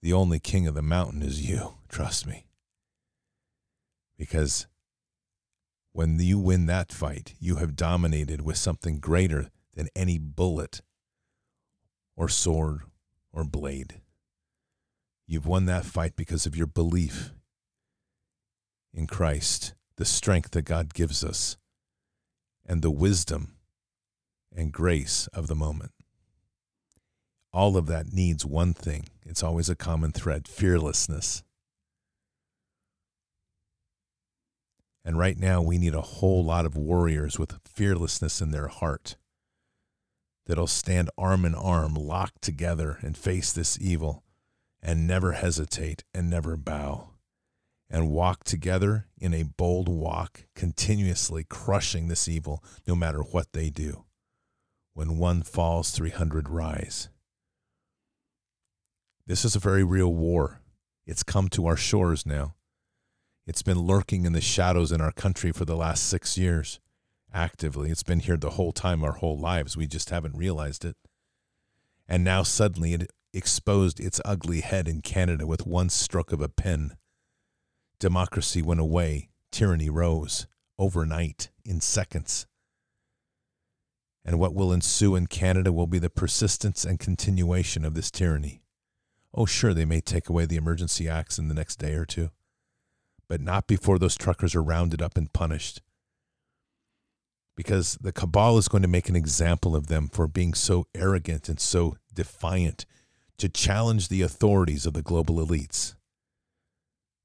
the 0.00 0.12
only 0.12 0.38
king 0.38 0.66
of 0.66 0.74
the 0.74 0.82
mountain 0.82 1.22
is 1.22 1.48
you, 1.48 1.74
trust 1.88 2.26
me. 2.26 2.46
Because 4.16 4.66
when 5.98 6.20
you 6.20 6.38
win 6.38 6.66
that 6.66 6.92
fight, 6.92 7.34
you 7.40 7.56
have 7.56 7.74
dominated 7.74 8.40
with 8.40 8.56
something 8.56 9.00
greater 9.00 9.50
than 9.74 9.88
any 9.96 10.16
bullet 10.16 10.80
or 12.14 12.28
sword 12.28 12.82
or 13.32 13.42
blade. 13.42 14.00
You've 15.26 15.44
won 15.44 15.66
that 15.66 15.84
fight 15.84 16.14
because 16.14 16.46
of 16.46 16.54
your 16.54 16.68
belief 16.68 17.32
in 18.94 19.08
Christ, 19.08 19.74
the 19.96 20.04
strength 20.04 20.52
that 20.52 20.62
God 20.62 20.94
gives 20.94 21.24
us, 21.24 21.56
and 22.64 22.80
the 22.80 22.92
wisdom 22.92 23.56
and 24.54 24.70
grace 24.70 25.26
of 25.34 25.48
the 25.48 25.56
moment. 25.56 25.90
All 27.52 27.76
of 27.76 27.88
that 27.88 28.12
needs 28.12 28.46
one 28.46 28.72
thing. 28.72 29.08
It's 29.26 29.42
always 29.42 29.68
a 29.68 29.74
common 29.74 30.12
thread 30.12 30.46
fearlessness. 30.46 31.42
And 35.08 35.18
right 35.18 35.38
now, 35.38 35.62
we 35.62 35.78
need 35.78 35.94
a 35.94 36.02
whole 36.02 36.44
lot 36.44 36.66
of 36.66 36.76
warriors 36.76 37.38
with 37.38 37.58
fearlessness 37.64 38.42
in 38.42 38.50
their 38.50 38.68
heart 38.68 39.16
that'll 40.44 40.66
stand 40.66 41.08
arm 41.16 41.46
in 41.46 41.54
arm, 41.54 41.94
locked 41.94 42.42
together, 42.42 42.98
and 43.00 43.16
face 43.16 43.50
this 43.50 43.78
evil 43.80 44.22
and 44.82 45.06
never 45.06 45.32
hesitate 45.32 46.04
and 46.12 46.28
never 46.28 46.58
bow 46.58 47.08
and 47.88 48.10
walk 48.10 48.44
together 48.44 49.06
in 49.16 49.32
a 49.32 49.44
bold 49.44 49.88
walk, 49.88 50.42
continuously 50.54 51.42
crushing 51.42 52.08
this 52.08 52.28
evil 52.28 52.62
no 52.86 52.94
matter 52.94 53.20
what 53.20 53.54
they 53.54 53.70
do. 53.70 54.04
When 54.92 55.16
one 55.16 55.40
falls, 55.42 55.90
300 55.90 56.50
rise. 56.50 57.08
This 59.26 59.42
is 59.42 59.56
a 59.56 59.58
very 59.58 59.84
real 59.84 60.12
war. 60.12 60.60
It's 61.06 61.22
come 61.22 61.48
to 61.48 61.64
our 61.64 61.78
shores 61.78 62.26
now. 62.26 62.56
It's 63.48 63.62
been 63.62 63.78
lurking 63.78 64.26
in 64.26 64.34
the 64.34 64.42
shadows 64.42 64.92
in 64.92 65.00
our 65.00 65.10
country 65.10 65.52
for 65.52 65.64
the 65.64 65.74
last 65.74 66.06
six 66.06 66.36
years, 66.36 66.80
actively. 67.32 67.90
It's 67.90 68.02
been 68.02 68.20
here 68.20 68.36
the 68.36 68.50
whole 68.50 68.72
time, 68.72 69.02
our 69.02 69.12
whole 69.12 69.38
lives. 69.38 69.74
We 69.74 69.86
just 69.86 70.10
haven't 70.10 70.36
realized 70.36 70.84
it. 70.84 70.96
And 72.06 72.22
now 72.22 72.42
suddenly 72.42 72.92
it 72.92 73.10
exposed 73.32 74.00
its 74.00 74.20
ugly 74.22 74.60
head 74.60 74.86
in 74.86 75.00
Canada 75.00 75.46
with 75.46 75.66
one 75.66 75.88
stroke 75.88 76.30
of 76.30 76.42
a 76.42 76.50
pen. 76.50 76.98
Democracy 77.98 78.60
went 78.60 78.80
away, 78.80 79.30
tyranny 79.50 79.88
rose 79.88 80.46
overnight 80.78 81.48
in 81.64 81.80
seconds. 81.80 82.46
And 84.26 84.38
what 84.38 84.54
will 84.54 84.74
ensue 84.74 85.16
in 85.16 85.26
Canada 85.26 85.72
will 85.72 85.86
be 85.86 85.98
the 85.98 86.10
persistence 86.10 86.84
and 86.84 86.98
continuation 86.98 87.86
of 87.86 87.94
this 87.94 88.10
tyranny. 88.10 88.60
Oh, 89.32 89.46
sure, 89.46 89.72
they 89.72 89.86
may 89.86 90.02
take 90.02 90.28
away 90.28 90.44
the 90.44 90.56
emergency 90.56 91.08
acts 91.08 91.38
in 91.38 91.48
the 91.48 91.54
next 91.54 91.76
day 91.76 91.94
or 91.94 92.04
two 92.04 92.28
but 93.28 93.40
not 93.40 93.66
before 93.66 93.98
those 93.98 94.16
truckers 94.16 94.54
are 94.54 94.62
rounded 94.62 95.02
up 95.02 95.16
and 95.16 95.32
punished. 95.32 95.82
Because 97.56 97.98
the 98.00 98.12
cabal 98.12 98.56
is 98.56 98.68
going 98.68 98.82
to 98.82 98.88
make 98.88 99.08
an 99.08 99.16
example 99.16 99.76
of 99.76 99.88
them 99.88 100.08
for 100.08 100.26
being 100.26 100.54
so 100.54 100.86
arrogant 100.94 101.48
and 101.48 101.60
so 101.60 101.96
defiant 102.14 102.86
to 103.38 103.48
challenge 103.48 104.08
the 104.08 104.22
authorities 104.22 104.86
of 104.86 104.94
the 104.94 105.02
global 105.02 105.44
elites. 105.44 105.94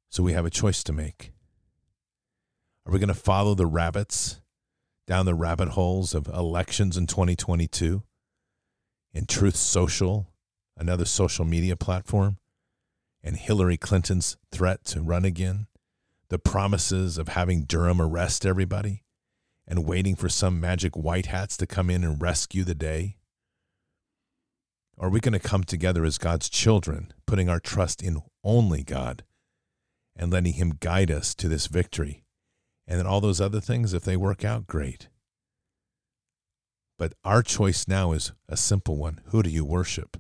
So 0.10 0.24
we 0.24 0.34
have 0.34 0.46
a 0.46 0.52
choice 0.52 0.84
to 0.84 0.94
make. 0.94 1.32
Are 2.86 2.92
we 2.92 3.00
going 3.00 3.08
to 3.08 3.14
follow 3.14 3.56
the 3.56 3.66
rabbits 3.66 4.42
down 5.08 5.26
the 5.26 5.34
rabbit 5.34 5.70
holes 5.70 6.14
of 6.14 6.28
elections 6.28 6.98
in 6.98 7.08
2022 7.08 8.04
and 9.14 9.30
Truth 9.30 9.56
Social, 9.56 10.28
another 10.78 11.06
social 11.06 11.46
media 11.46 11.76
platform, 11.76 12.38
and 13.24 13.38
Hillary 13.38 13.78
Clinton's 13.78 14.38
threat 14.52 14.84
to 14.86 15.02
run 15.02 15.26
again? 15.26 15.68
The 16.34 16.40
promises 16.40 17.20
of 17.20 17.28
having 17.28 17.62
Durham 17.62 18.02
arrest 18.02 18.44
everybody 18.44 19.04
and 19.68 19.86
waiting 19.86 20.16
for 20.16 20.30
some 20.30 20.60
magic 20.60 20.98
white 20.98 21.28
hats 21.28 21.56
to 21.58 21.68
come 21.68 21.92
in 21.92 22.04
and 22.04 22.20
rescue 22.20 22.64
the 22.64 22.74
day? 22.74 23.18
Are 24.98 25.12
we 25.12 25.20
going 25.20 25.40
to 25.40 25.48
come 25.48 25.64
together 25.64 26.04
as 26.04 26.18
God's 26.18 26.50
children, 26.50 27.14
putting 27.28 27.50
our 27.50 27.60
trust 27.60 28.02
in 28.02 28.24
only 28.44 28.84
God 28.84 29.24
and 30.16 30.34
letting 30.34 30.54
Him 30.54 30.74
guide 30.80 31.12
us 31.12 31.36
to 31.36 31.48
this 31.48 31.68
victory? 31.68 32.24
And 32.88 32.98
then 32.98 33.06
all 33.06 33.22
those 33.22 33.40
other 33.40 33.62
things, 33.62 33.94
if 33.94 34.04
they 34.04 34.18
work 34.18 34.44
out, 34.44 34.66
great. 34.66 35.10
But 36.98 37.14
our 37.24 37.44
choice 37.44 37.88
now 37.88 38.12
is 38.12 38.32
a 38.50 38.58
simple 38.58 38.98
one 38.98 39.22
who 39.26 39.44
do 39.44 39.52
you 39.52 39.66
worship? 39.66 40.18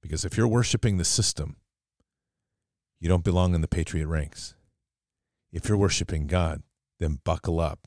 Because 0.00 0.24
if 0.24 0.38
you're 0.38 0.48
worshiping 0.48 0.96
the 0.96 1.04
system, 1.04 1.56
you 2.98 3.10
don't 3.10 3.22
belong 3.22 3.54
in 3.54 3.60
the 3.60 3.68
patriot 3.68 4.06
ranks. 4.06 4.54
If 5.52 5.68
you're 5.68 5.78
worshiping 5.78 6.26
God, 6.26 6.62
then 6.98 7.20
buckle 7.24 7.58
up 7.58 7.80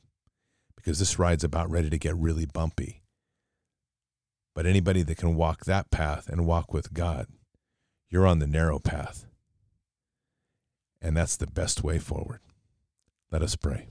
because 0.76 0.98
this 0.98 1.18
ride's 1.18 1.44
about 1.44 1.70
ready 1.70 1.88
to 1.88 1.98
get 1.98 2.16
really 2.16 2.44
bumpy. 2.46 3.02
But 4.54 4.66
anybody 4.66 5.02
that 5.02 5.16
can 5.16 5.34
walk 5.34 5.64
that 5.64 5.90
path 5.90 6.28
and 6.28 6.46
walk 6.46 6.72
with 6.72 6.92
God, 6.92 7.26
you're 8.10 8.26
on 8.26 8.38
the 8.38 8.46
narrow 8.46 8.78
path. 8.78 9.26
And 11.00 11.16
that's 11.16 11.36
the 11.36 11.46
best 11.46 11.82
way 11.82 11.98
forward. 11.98 12.40
Let 13.30 13.42
us 13.42 13.56
pray. 13.56 13.88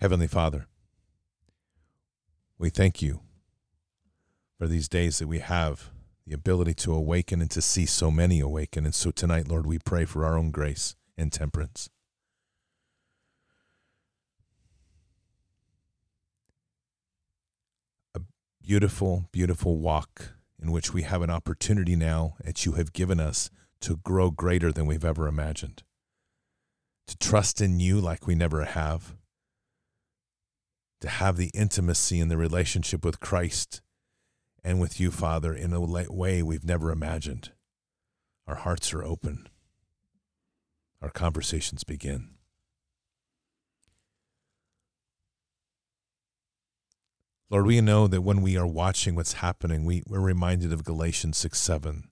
Heavenly 0.00 0.28
Father, 0.28 0.66
we 2.58 2.70
thank 2.70 3.00
you 3.00 3.20
for 4.58 4.66
these 4.66 4.88
days 4.88 5.18
that 5.18 5.28
we 5.28 5.38
have 5.38 5.90
the 6.26 6.34
ability 6.34 6.74
to 6.74 6.92
awaken 6.92 7.40
and 7.40 7.50
to 7.50 7.62
see 7.62 7.86
so 7.86 8.10
many 8.10 8.40
awaken. 8.40 8.84
And 8.84 8.94
so 8.94 9.10
tonight, 9.10 9.48
Lord, 9.48 9.66
we 9.66 9.78
pray 9.78 10.04
for 10.04 10.24
our 10.24 10.36
own 10.36 10.50
grace 10.50 10.94
and 11.18 11.32
temperance. 11.32 11.90
A 18.14 18.20
beautiful, 18.62 19.28
beautiful 19.32 19.78
walk 19.78 20.34
in 20.62 20.70
which 20.70 20.94
we 20.94 21.02
have 21.02 21.22
an 21.22 21.30
opportunity 21.30 21.96
now 21.96 22.36
that 22.42 22.64
you 22.64 22.72
have 22.72 22.92
given 22.92 23.20
us 23.20 23.50
to 23.80 23.96
grow 23.96 24.30
greater 24.30 24.72
than 24.72 24.86
we've 24.86 25.04
ever 25.04 25.26
imagined, 25.26 25.82
to 27.06 27.16
trust 27.18 27.60
in 27.60 27.80
you 27.80 28.00
like 28.00 28.26
we 28.26 28.34
never 28.34 28.64
have, 28.64 29.14
to 31.00 31.08
have 31.08 31.36
the 31.36 31.50
intimacy 31.54 32.20
and 32.20 32.30
the 32.30 32.36
relationship 32.36 33.04
with 33.04 33.20
Christ 33.20 33.82
and 34.64 34.80
with 34.80 34.98
you, 34.98 35.12
Father, 35.12 35.54
in 35.54 35.72
a 35.72 35.80
way 35.80 36.42
we've 36.42 36.64
never 36.64 36.90
imagined. 36.90 37.52
Our 38.48 38.56
hearts 38.56 38.92
are 38.92 39.04
open 39.04 39.48
our 41.00 41.10
conversations 41.10 41.84
begin. 41.84 42.30
Lord, 47.50 47.66
we 47.66 47.80
know 47.80 48.06
that 48.06 48.20
when 48.20 48.42
we 48.42 48.58
are 48.58 48.66
watching 48.66 49.14
what's 49.14 49.34
happening, 49.34 49.84
we, 49.84 50.02
we're 50.06 50.20
reminded 50.20 50.72
of 50.72 50.84
Galatians 50.84 51.38
6 51.38 51.58
7. 51.58 52.08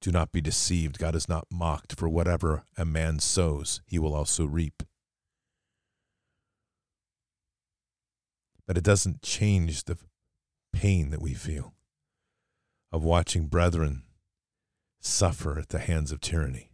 Do 0.00 0.10
not 0.10 0.32
be 0.32 0.40
deceived. 0.40 0.98
God 0.98 1.14
is 1.14 1.28
not 1.28 1.46
mocked, 1.50 1.94
for 1.98 2.08
whatever 2.08 2.64
a 2.76 2.84
man 2.84 3.18
sows, 3.18 3.82
he 3.86 3.98
will 3.98 4.14
also 4.14 4.46
reap. 4.46 4.82
But 8.66 8.78
it 8.78 8.84
doesn't 8.84 9.22
change 9.22 9.84
the 9.84 9.98
pain 10.72 11.10
that 11.10 11.20
we 11.20 11.34
feel 11.34 11.74
of 12.92 13.02
watching 13.02 13.46
brethren 13.46 14.04
suffer 15.00 15.58
at 15.58 15.68
the 15.68 15.78
hands 15.78 16.12
of 16.12 16.20
tyranny. 16.20 16.70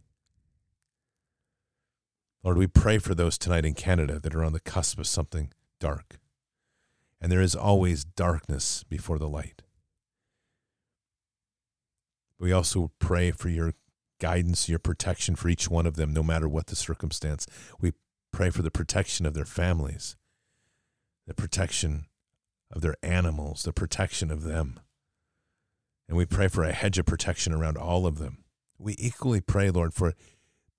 Lord, 2.45 2.59
we 2.59 2.67
pray 2.67 2.99
for 2.99 3.15
those 3.15 3.39
tonight 3.39 3.65
in 3.65 3.73
Canada 3.73 4.19
that 4.19 4.35
are 4.35 4.43
on 4.43 4.53
the 4.53 4.59
cusp 4.59 4.99
of 4.99 5.07
something 5.07 5.51
dark. 5.79 6.19
And 7.19 7.31
there 7.31 7.41
is 7.41 7.55
always 7.55 8.05
darkness 8.05 8.83
before 8.83 9.17
the 9.17 9.27
light. 9.27 9.63
We 12.39 12.51
also 12.51 12.91
pray 12.99 13.31
for 13.31 13.49
your 13.49 13.73
guidance, 14.19 14.69
your 14.69 14.77
protection 14.77 15.35
for 15.35 15.49
each 15.49 15.71
one 15.71 15.87
of 15.87 15.95
them, 15.95 16.13
no 16.13 16.21
matter 16.21 16.47
what 16.47 16.67
the 16.67 16.75
circumstance. 16.75 17.47
We 17.81 17.93
pray 18.31 18.51
for 18.51 18.61
the 18.61 18.69
protection 18.69 19.25
of 19.25 19.33
their 19.33 19.43
families, 19.43 20.15
the 21.25 21.33
protection 21.33 22.05
of 22.71 22.83
their 22.83 22.95
animals, 23.01 23.63
the 23.63 23.73
protection 23.73 24.29
of 24.29 24.43
them. 24.43 24.79
And 26.07 26.15
we 26.15 26.27
pray 26.27 26.47
for 26.47 26.63
a 26.63 26.73
hedge 26.73 26.99
of 26.99 27.07
protection 27.07 27.53
around 27.53 27.77
all 27.77 28.05
of 28.05 28.19
them. 28.19 28.43
We 28.77 28.95
equally 28.99 29.41
pray, 29.41 29.71
Lord, 29.71 29.95
for 29.95 30.13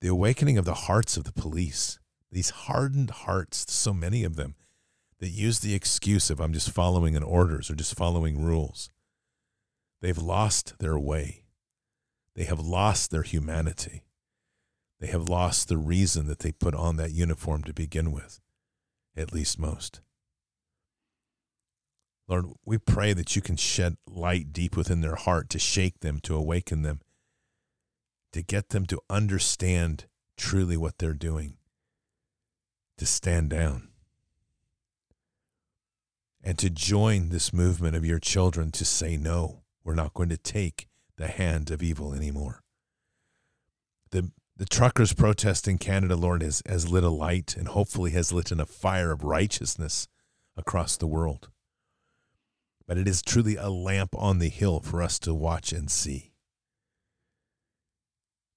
the 0.01 0.07
awakening 0.07 0.57
of 0.57 0.65
the 0.65 0.73
hearts 0.73 1.17
of 1.17 1.23
the 1.23 1.31
police, 1.31 1.99
these 2.31 2.51
hardened 2.51 3.09
hearts, 3.09 3.71
so 3.71 3.93
many 3.93 4.23
of 4.23 4.35
them, 4.35 4.55
that 5.19 5.29
use 5.29 5.59
the 5.59 5.73
excuse 5.73 6.29
of 6.29 6.39
I'm 6.39 6.53
just 6.53 6.71
following 6.71 7.15
an 7.15 7.23
orders 7.23 7.71
or 7.71 7.75
just 7.75 7.95
following 7.95 8.43
rules. 8.43 8.89
They've 10.01 10.17
lost 10.17 10.77
their 10.79 10.99
way. 10.99 11.45
They 12.35 12.43
have 12.43 12.59
lost 12.59 13.09
their 13.09 13.23
humanity. 13.23 14.03
They 14.99 15.07
have 15.07 15.27
lost 15.27 15.67
the 15.67 15.77
reason 15.77 16.27
that 16.27 16.39
they 16.39 16.51
put 16.51 16.75
on 16.75 16.97
that 16.97 17.11
uniform 17.11 17.63
to 17.63 17.73
begin 17.73 18.11
with, 18.11 18.39
at 19.15 19.33
least 19.33 19.59
most. 19.59 20.01
Lord, 22.27 22.45
we 22.65 22.77
pray 22.77 23.13
that 23.13 23.35
you 23.35 23.41
can 23.41 23.55
shed 23.55 23.97
light 24.07 24.51
deep 24.51 24.75
within 24.75 25.01
their 25.01 25.15
heart 25.15 25.49
to 25.51 25.59
shake 25.59 26.01
them, 26.01 26.19
to 26.21 26.35
awaken 26.35 26.81
them, 26.81 26.99
to 28.37 28.43
get 28.43 28.69
them 28.69 28.85
to 28.85 29.01
understand 29.09 30.05
truly 30.37 30.77
what 30.77 30.97
they're 30.97 31.13
doing, 31.13 31.57
to 32.97 33.05
stand 33.05 33.49
down, 33.49 33.89
and 36.43 36.57
to 36.57 36.69
join 36.69 37.29
this 37.29 37.51
movement 37.51 37.95
of 37.95 38.05
your 38.05 38.19
children 38.19 38.71
to 38.71 38.85
say, 38.85 39.17
no, 39.17 39.63
we're 39.83 39.95
not 39.95 40.13
going 40.13 40.29
to 40.29 40.37
take 40.37 40.87
the 41.17 41.27
hand 41.27 41.71
of 41.71 41.83
evil 41.83 42.13
anymore. 42.13 42.63
The 44.11 44.31
the 44.55 44.65
truckers 44.65 45.13
protest 45.13 45.67
in 45.67 45.77
Canada, 45.77 46.15
Lord, 46.15 46.41
has, 46.41 46.63
has 46.65 46.89
lit 46.89 47.03
a 47.03 47.09
light 47.09 47.55
and 47.55 47.67
hopefully 47.67 48.09
has 48.11 48.33
lit 48.33 48.51
in 48.51 48.59
a 48.59 48.65
fire 48.65 49.11
of 49.11 49.23
righteousness 49.23 50.07
across 50.55 50.97
the 50.97 51.05
world. 51.05 51.49
But 52.87 52.97
it 52.97 53.07
is 53.07 53.21
truly 53.21 53.55
a 53.55 53.69
lamp 53.69 54.15
on 54.17 54.39
the 54.39 54.49
hill 54.49 54.79
for 54.79 55.03
us 55.03 55.19
to 55.19 55.33
watch 55.35 55.71
and 55.71 55.91
see. 55.91 56.31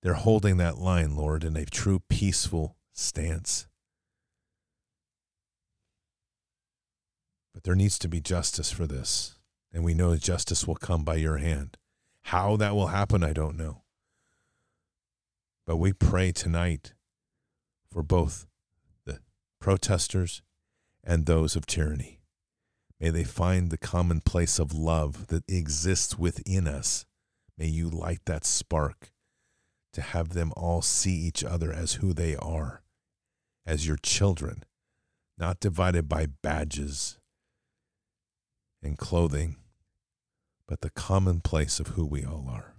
They're 0.03 0.15
holding 0.15 0.57
that 0.57 0.79
line, 0.79 1.15
Lord, 1.15 1.45
in 1.45 1.57
a 1.57 1.67
true 1.67 2.01
peaceful 2.09 2.77
stance. 2.95 3.67
But 7.53 7.65
there 7.65 7.75
needs 7.75 7.99
to 7.99 8.09
be 8.09 8.21
justice 8.21 8.71
for 8.71 8.87
this, 8.87 9.37
and 9.73 9.85
we 9.85 9.93
know 9.93 10.17
justice 10.17 10.67
will 10.67 10.77
come 10.77 11.05
by 11.05 11.17
your 11.17 11.37
hand. 11.37 11.77
How 12.25 12.57
that 12.57 12.75
will 12.75 12.89
happen, 12.89 13.23
I 13.23 13.33
don't 13.33 13.59
know. 13.59 13.83
But 15.67 15.77
we 15.77 15.93
pray 15.93 16.33
tonight 16.33 16.95
for 17.93 18.03
both 18.03 18.47
the 19.05 19.21
protesters 19.61 20.43
and 21.05 21.27
those 21.27 21.57
of 21.57 21.67
tyranny. 21.67 22.21
May 22.99 23.11
they 23.11 23.25
find 23.25 23.71
the 23.71 23.79
common 23.79 24.21
place 24.21 24.59
of 24.59 24.73
love 24.73 25.27
that 25.29 25.45
exists 25.49 26.19
within 26.19 26.67
us. 26.67 27.05
May 27.59 27.67
you 27.67 27.91
light 27.91 28.21
that 28.27 28.45
spark 28.45 29.10
to 29.93 30.03
have 30.03 30.31
them 30.31 30.53
all 30.57 30.83
see 30.83 31.15
each 31.15 31.43
other 31.43 31.73
as 31.73 31.95
who 31.95 32.13
they 32.13 32.37
are, 32.37 32.83
as 33.67 33.87
your 33.87 33.97
children, 33.97 34.65
not 35.37 35.61
divided 35.61 36.09
by 36.09 36.27
badges 36.27 37.19
and 38.83 38.99
clothing, 38.99 39.57
but 40.67 40.81
the 40.81 40.91
commonplace 40.91 41.81
of 41.81 41.89
who 41.89 42.07
we 42.07 42.25
all 42.25 42.47
are. 42.49 42.75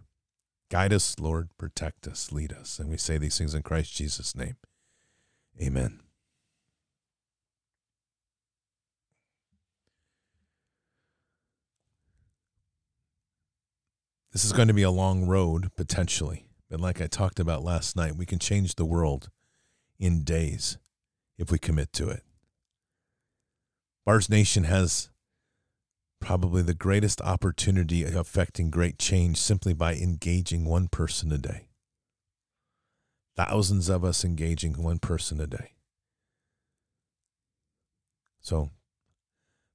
Guide 0.69 0.93
us, 0.93 1.17
Lord, 1.19 1.49
protect 1.57 2.07
us, 2.07 2.31
lead 2.31 2.53
us. 2.53 2.79
And 2.79 2.89
we 2.89 2.97
say 2.97 3.17
these 3.17 3.37
things 3.37 3.53
in 3.53 3.61
Christ 3.61 3.93
Jesus' 3.93 4.35
name. 4.35 4.55
Amen. 5.61 5.99
This 14.31 14.45
is 14.45 14.53
going 14.53 14.69
to 14.69 14.73
be 14.73 14.83
a 14.83 14.91
long 14.91 15.25
road, 15.25 15.71
potentially. 15.75 16.45
But 16.71 16.79
like 16.79 17.01
I 17.01 17.07
talked 17.07 17.37
about 17.37 17.65
last 17.65 17.97
night, 17.97 18.15
we 18.15 18.25
can 18.25 18.39
change 18.39 18.75
the 18.75 18.85
world 18.85 19.29
in 19.99 20.23
days 20.23 20.77
if 21.37 21.51
we 21.51 21.59
commit 21.59 21.91
to 21.93 22.07
it. 22.07 22.23
Bards 24.05 24.29
Nation 24.29 24.63
has 24.63 25.09
probably 26.21 26.61
the 26.61 26.73
greatest 26.73 27.19
opportunity 27.19 28.05
of 28.05 28.15
affecting 28.15 28.69
great 28.69 28.97
change 28.97 29.37
simply 29.37 29.73
by 29.73 29.95
engaging 29.95 30.63
one 30.63 30.87
person 30.87 31.33
a 31.33 31.37
day. 31.37 31.67
Thousands 33.35 33.89
of 33.89 34.05
us 34.05 34.23
engaging 34.23 34.81
one 34.81 34.99
person 34.99 35.41
a 35.41 35.47
day. 35.47 35.73
So 38.39 38.69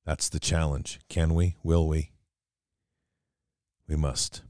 that's 0.07 0.31
the 0.31 0.41
challenge. 0.41 1.01
Can 1.11 1.35
we? 1.35 1.57
Will 1.63 1.87
we? 1.87 2.13
We 3.87 3.97
must. 3.97 4.46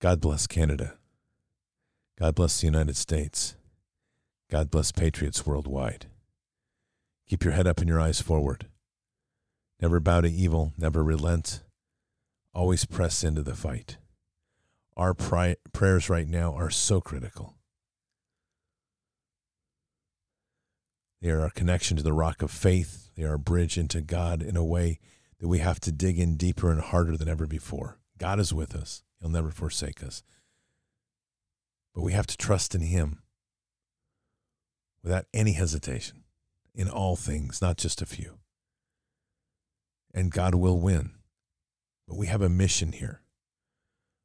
God 0.00 0.20
bless 0.20 0.46
Canada. 0.46 0.94
God 2.16 2.36
bless 2.36 2.60
the 2.60 2.68
United 2.68 2.96
States. 2.96 3.56
God 4.48 4.70
bless 4.70 4.92
patriots 4.92 5.44
worldwide. 5.44 6.06
Keep 7.28 7.42
your 7.42 7.52
head 7.52 7.66
up 7.66 7.78
and 7.78 7.88
your 7.88 8.00
eyes 8.00 8.22
forward. 8.22 8.68
Never 9.80 9.98
bow 9.98 10.20
to 10.20 10.30
evil, 10.30 10.72
never 10.78 11.02
relent. 11.02 11.64
Always 12.54 12.84
press 12.84 13.24
into 13.24 13.42
the 13.42 13.56
fight. 13.56 13.98
Our 14.96 15.14
pri- 15.14 15.56
prayers 15.72 16.08
right 16.08 16.28
now 16.28 16.54
are 16.54 16.70
so 16.70 17.00
critical. 17.00 17.56
They 21.20 21.30
are 21.30 21.40
our 21.40 21.50
connection 21.50 21.96
to 21.96 22.04
the 22.04 22.12
rock 22.12 22.40
of 22.40 22.52
faith. 22.52 23.10
They 23.16 23.24
are 23.24 23.34
a 23.34 23.38
bridge 23.38 23.76
into 23.76 24.00
God 24.00 24.42
in 24.42 24.56
a 24.56 24.64
way 24.64 25.00
that 25.40 25.48
we 25.48 25.58
have 25.58 25.80
to 25.80 25.92
dig 25.92 26.20
in 26.20 26.36
deeper 26.36 26.70
and 26.70 26.80
harder 26.80 27.16
than 27.16 27.28
ever 27.28 27.48
before. 27.48 27.97
God 28.18 28.40
is 28.40 28.52
with 28.52 28.74
us, 28.74 29.02
He'll 29.20 29.30
never 29.30 29.50
forsake 29.50 30.02
us. 30.02 30.22
But 31.94 32.02
we 32.02 32.12
have 32.12 32.26
to 32.26 32.36
trust 32.36 32.74
in 32.74 32.82
Him 32.82 33.20
without 35.02 35.26
any 35.32 35.52
hesitation 35.52 36.24
in 36.74 36.88
all 36.88 37.16
things, 37.16 37.62
not 37.62 37.76
just 37.76 38.02
a 38.02 38.06
few. 38.06 38.38
And 40.14 40.30
God 40.30 40.54
will 40.54 40.78
win. 40.78 41.12
But 42.06 42.16
we 42.16 42.26
have 42.26 42.42
a 42.42 42.48
mission 42.48 42.92
here 42.92 43.22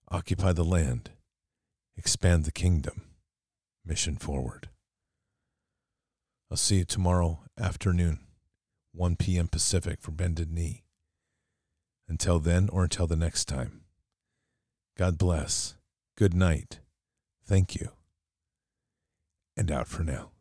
occupy 0.09 0.53
the 0.53 0.63
land, 0.63 1.09
expand 1.97 2.45
the 2.45 2.51
kingdom, 2.51 3.01
mission 3.83 4.15
forward. 4.15 4.69
I'll 6.51 6.57
see 6.57 6.77
you 6.77 6.85
tomorrow 6.85 7.39
afternoon, 7.59 8.19
1 8.93 9.15
p.m. 9.15 9.47
Pacific 9.47 10.01
for 10.01 10.11
Bended 10.11 10.51
Knee. 10.51 10.83
Until 12.07 12.39
then, 12.39 12.69
or 12.69 12.83
until 12.83 13.07
the 13.07 13.15
next 13.15 13.45
time, 13.45 13.82
God 15.03 15.17
bless. 15.17 15.75
Good 16.17 16.33
night. 16.33 16.79
Thank 17.45 17.75
you. 17.75 17.89
And 19.57 19.69
out 19.69 19.89
for 19.89 20.01
now. 20.01 20.32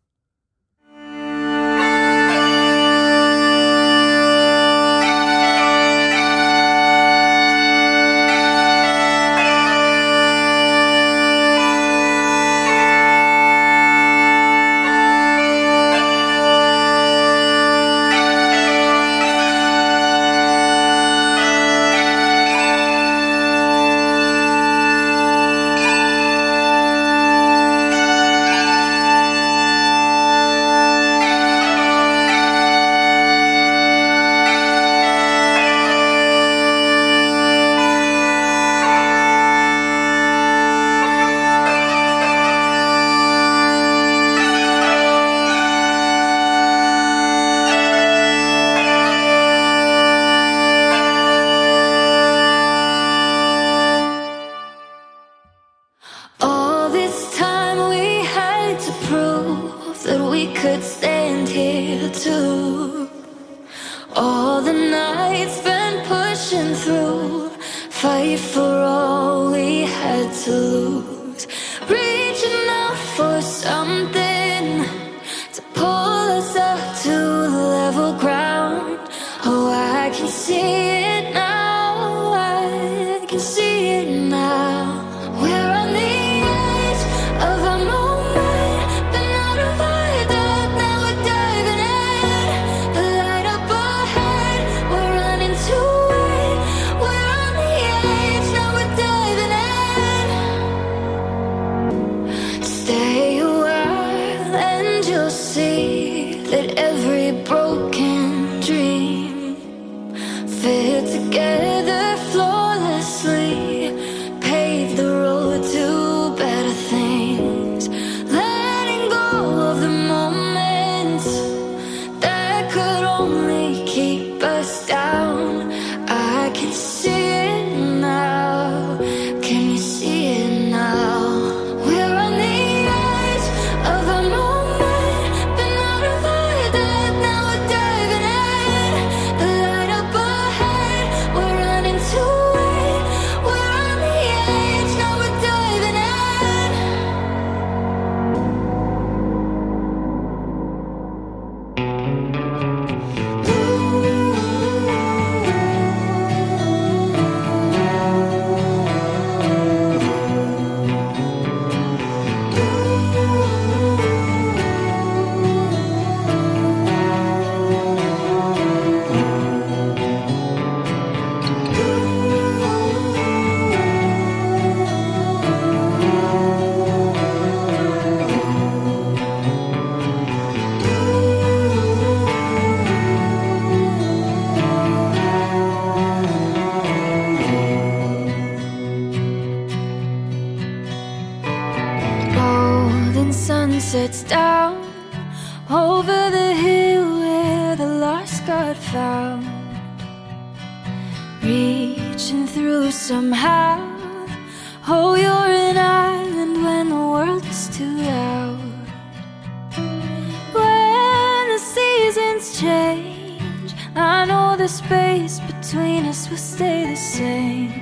the 214.62 214.68
space 214.68 215.40
between 215.40 216.06
us 216.06 216.30
will 216.30 216.36
stay 216.36 216.86
the 216.86 216.94
same. 216.94 217.72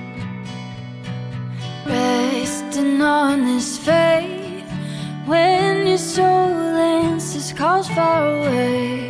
Resting 1.85 3.03
on 3.03 3.45
this 3.45 3.77
faith 3.77 4.65
when 5.27 5.87
your 5.87 5.99
soul 5.99 6.25
answers 6.25 7.53
calls 7.53 7.87
far 7.89 8.35
away. 8.35 9.10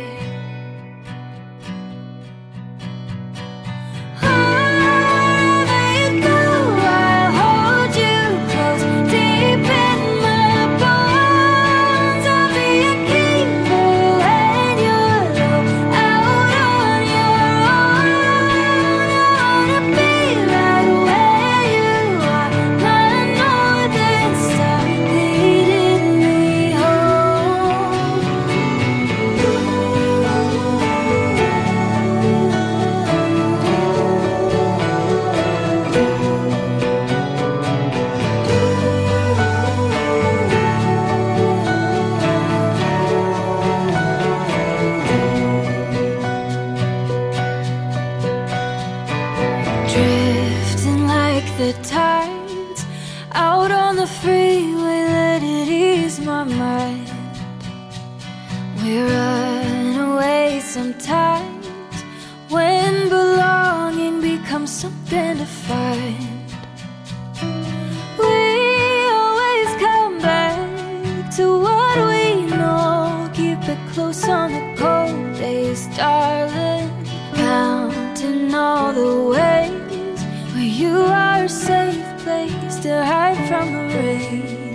To 82.81 83.05
hide 83.05 83.37
from 83.47 83.73
the 83.73 83.95
rain. 83.95 84.70